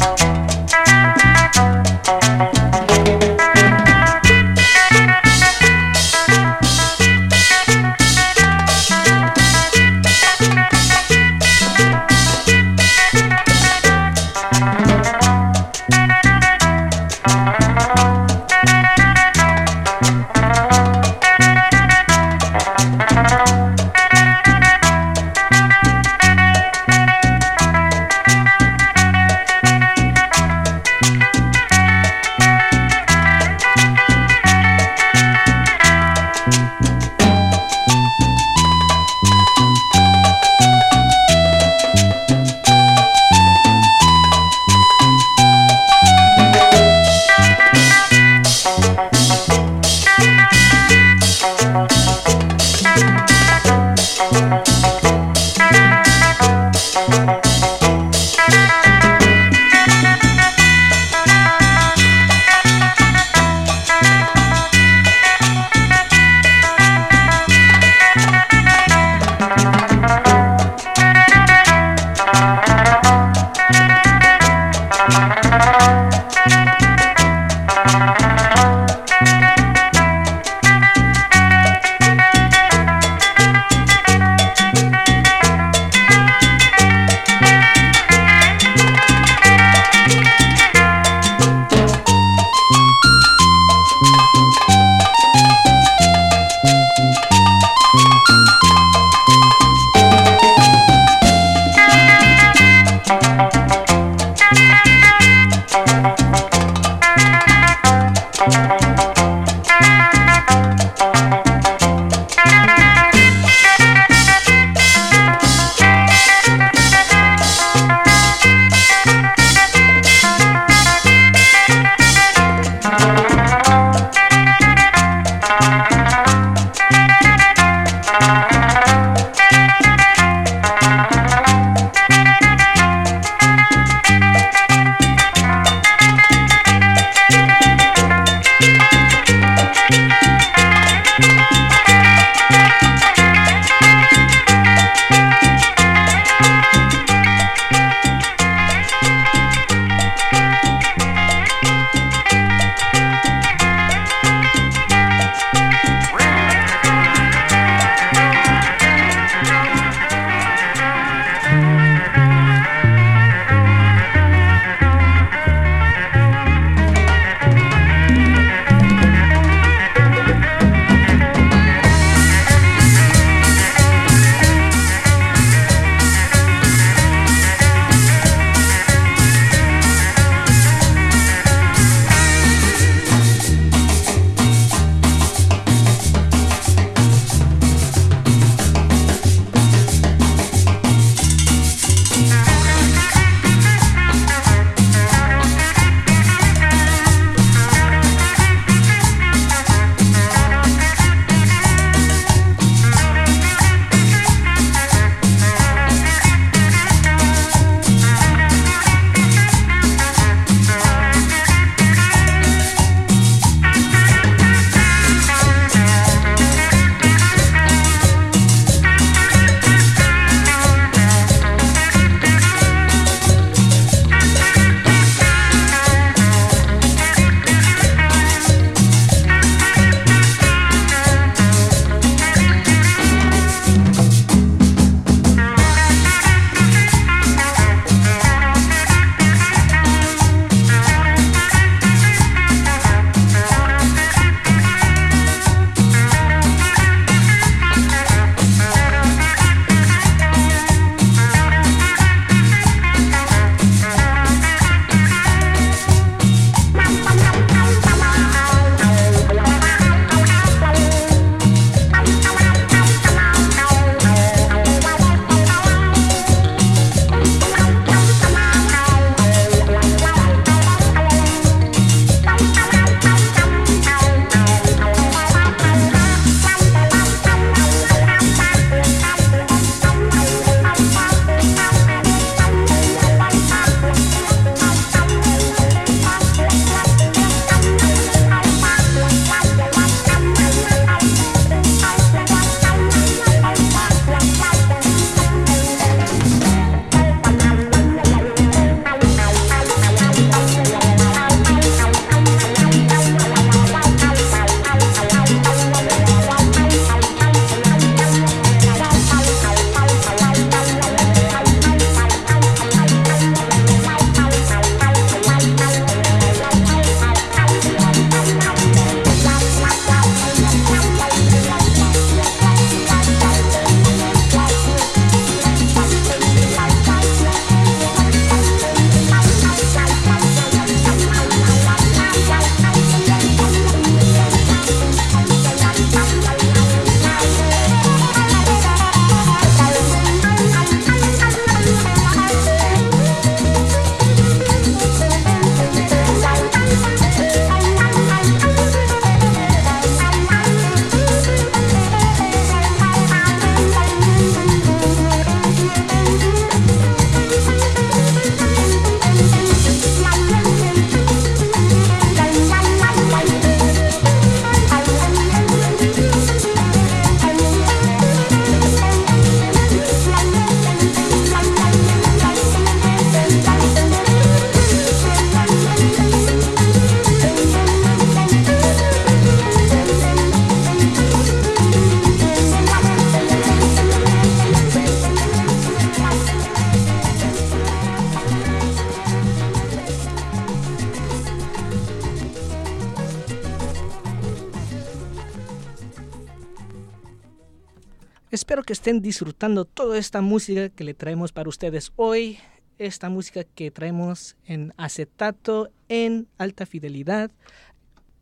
Estén 398.87 399.01
disfrutando 399.01 399.65
toda 399.65 399.97
esta 399.97 400.21
música 400.21 400.69
que 400.69 400.85
le 400.85 400.93
traemos 400.93 401.33
para 401.33 401.49
ustedes 401.49 401.91
hoy. 401.97 402.39
Esta 402.77 403.09
música 403.09 403.43
que 403.43 403.69
traemos 403.69 404.37
en 404.45 404.73
acetato 404.77 405.69
en 405.89 406.29
alta 406.37 406.65
fidelidad, 406.65 407.29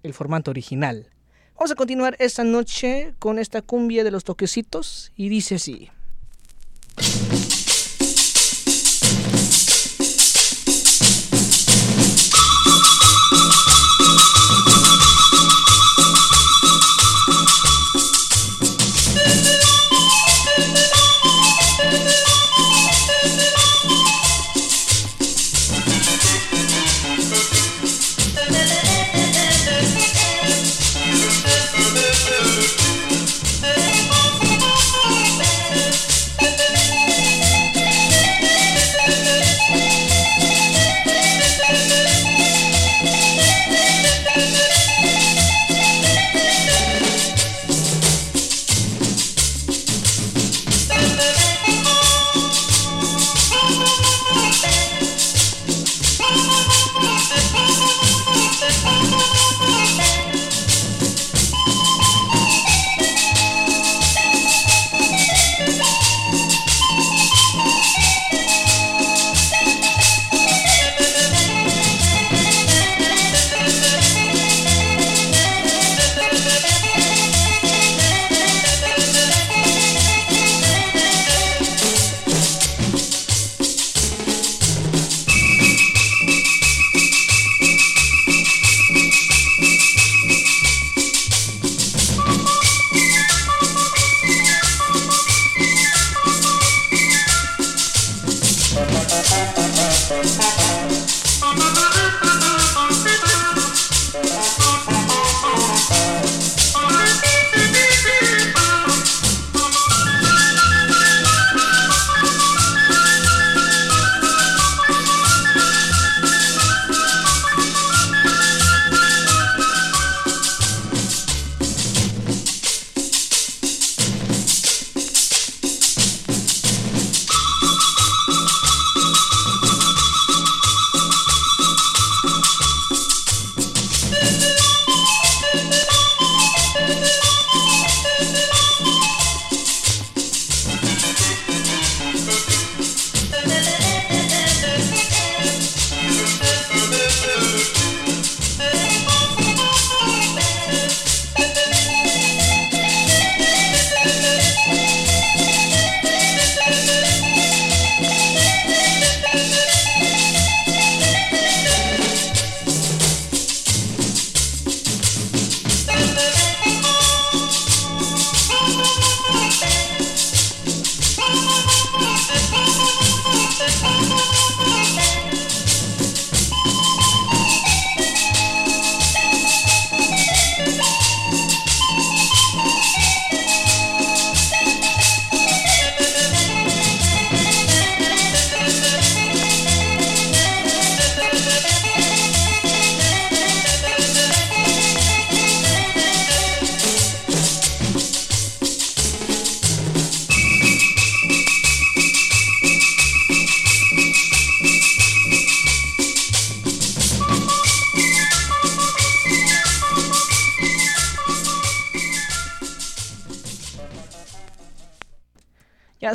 el 0.01 0.15
formato 0.15 0.49
original. 0.49 1.11
Vamos 1.53 1.69
a 1.69 1.75
continuar 1.75 2.15
esta 2.17 2.43
noche 2.43 3.13
con 3.19 3.37
esta 3.37 3.61
cumbia 3.61 4.03
de 4.03 4.09
los 4.09 4.23
toquecitos 4.23 5.11
y 5.15 5.29
dice 5.29 5.55
así. 5.55 5.91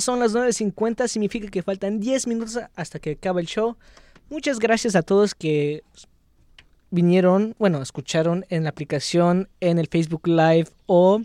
Son 0.00 0.18
las 0.18 0.32
9.50, 0.34 1.08
significa 1.08 1.48
que 1.48 1.62
faltan 1.62 2.00
10 2.00 2.26
minutos 2.26 2.58
hasta 2.74 2.98
que 2.98 3.12
acabe 3.12 3.40
el 3.40 3.46
show. 3.46 3.76
Muchas 4.28 4.58
gracias 4.58 4.96
a 4.96 5.02
todos 5.02 5.34
que 5.34 5.82
vinieron, 6.90 7.54
bueno, 7.58 7.80
escucharon 7.82 8.44
en 8.48 8.64
la 8.64 8.70
aplicación, 8.70 9.48
en 9.60 9.78
el 9.78 9.88
Facebook 9.88 10.26
Live 10.26 10.68
o 10.86 11.22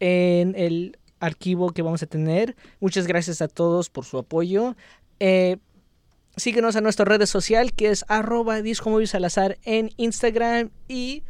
en 0.00 0.54
el 0.56 0.98
archivo 1.20 1.70
que 1.70 1.82
vamos 1.82 2.02
a 2.02 2.06
tener. 2.06 2.56
Muchas 2.80 3.06
gracias 3.06 3.42
a 3.42 3.48
todos 3.48 3.90
por 3.90 4.04
su 4.04 4.18
apoyo. 4.18 4.76
Eh, 5.20 5.56
síguenos 6.36 6.76
a 6.76 6.80
nuestra 6.80 7.04
red 7.04 7.24
social 7.26 7.72
que 7.72 7.90
es 7.90 8.04
arroba 8.08 8.58
en 8.58 9.90
Instagram 9.96 10.70
y 10.88 11.22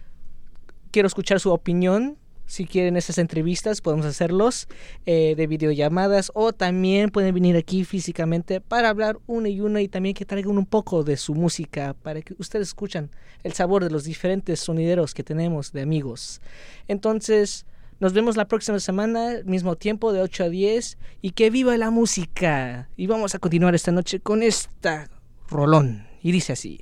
quiero 0.91 1.07
escuchar 1.07 1.41
su 1.41 1.53
opinión. 1.53 2.17
Si 2.47 2.65
quieren 2.65 2.97
esas 2.97 3.19
entrevistas, 3.19 3.81
podemos 3.81 4.07
hacerlos 4.07 4.69
eh, 5.05 5.35
de 5.37 5.47
videollamadas 5.47 6.31
o 6.35 6.53
también 6.53 7.11
pueden 7.11 7.35
venir 7.35 7.57
aquí 7.57 7.85
físicamente 7.85 8.61
para 8.61 8.89
hablar 8.89 9.19
una 9.27 9.49
y 9.49 9.61
una 9.61 9.83
y 9.83 9.89
también 9.89 10.15
que 10.15 10.25
traigan 10.25 10.57
un 10.57 10.67
poco 10.67 11.03
de 11.03 11.17
su 11.17 11.35
música 11.35 11.95
para 12.03 12.23
que 12.23 12.35
ustedes 12.39 12.69
escuchan 12.69 13.11
el 13.43 13.53
sabor 13.53 13.83
de 13.83 13.91
los 13.91 14.05
diferentes 14.05 14.61
sonideros 14.61 15.13
que 15.13 15.25
tenemos 15.25 15.73
de 15.73 15.83
amigos. 15.83 16.41
Entonces, 16.87 17.67
nos 17.99 18.13
vemos 18.13 18.37
la 18.37 18.47
próxima 18.47 18.79
semana, 18.79 19.41
mismo 19.45 19.75
tiempo 19.75 20.13
de 20.13 20.21
8 20.21 20.45
a 20.45 20.49
10 20.49 20.99
y 21.23 21.31
que 21.31 21.51
viva 21.51 21.77
la 21.77 21.91
música. 21.91 22.89
Y 22.97 23.07
vamos 23.07 23.35
a 23.35 23.39
continuar 23.39 23.75
esta 23.75 23.91
noche 23.91 24.21
con 24.21 24.43
esta 24.43 25.09
rolón. 25.49 26.07
Y 26.23 26.31
dice 26.31 26.53
así. 26.53 26.81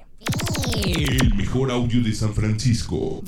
El 0.84 1.34
mejor 1.34 1.70
audio 1.70 2.02
de 2.02 2.12
San 2.12 2.34
Francisco. 2.34 3.22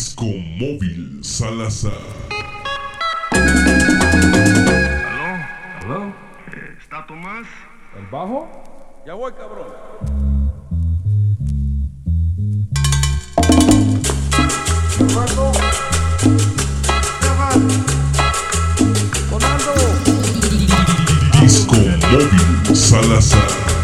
Disco 0.00 0.24
Móvil 0.24 1.20
Salazar. 1.22 1.92
¿Aló? 5.02 5.36
¿Aló? 5.82 6.14
¿Está 6.80 7.06
Tomás? 7.06 7.46
¿El 7.98 8.06
bajo? 8.06 8.48
Ya 9.06 9.12
voy, 9.12 9.30
cabrón. 9.32 9.66
Marco. 15.14 15.52
Disco 21.42 21.76
Móvil 21.76 22.74
Salazar. 22.74 23.79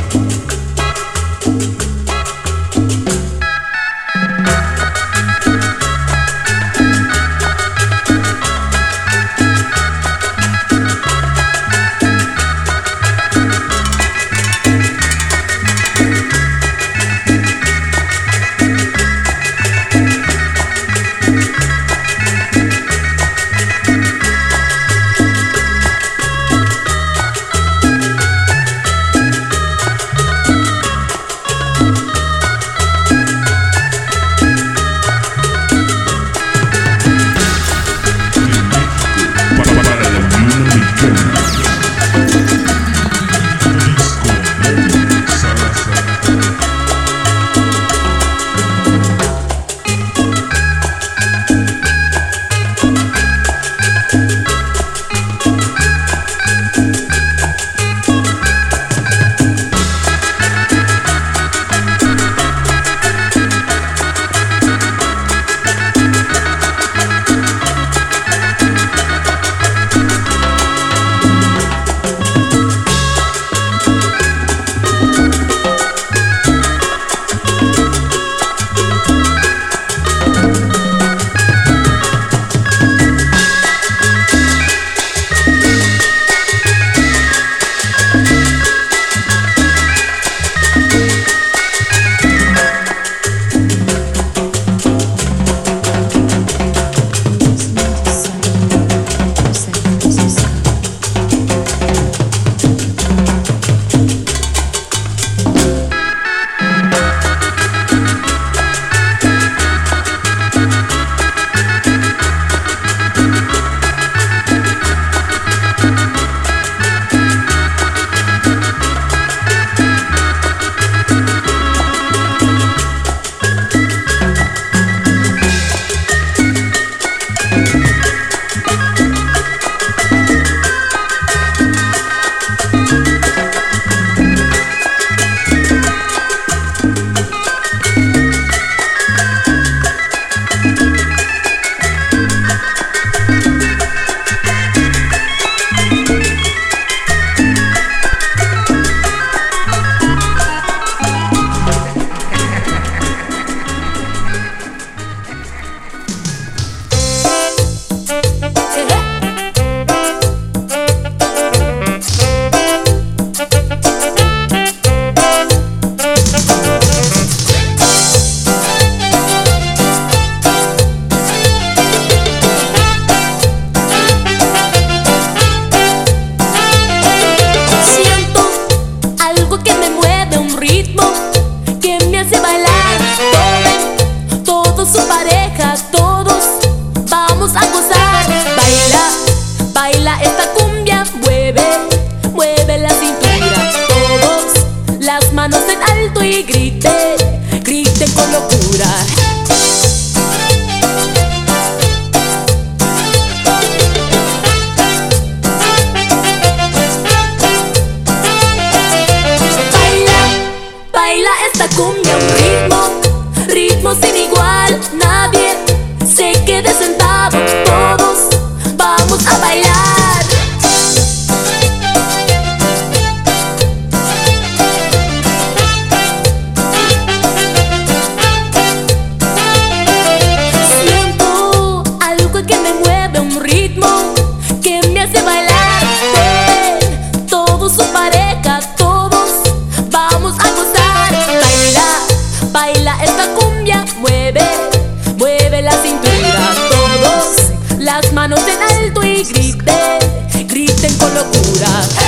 Griten, 249.29 250.47
griten 250.47 250.97
con 250.99 251.13
locura. 251.15 252.06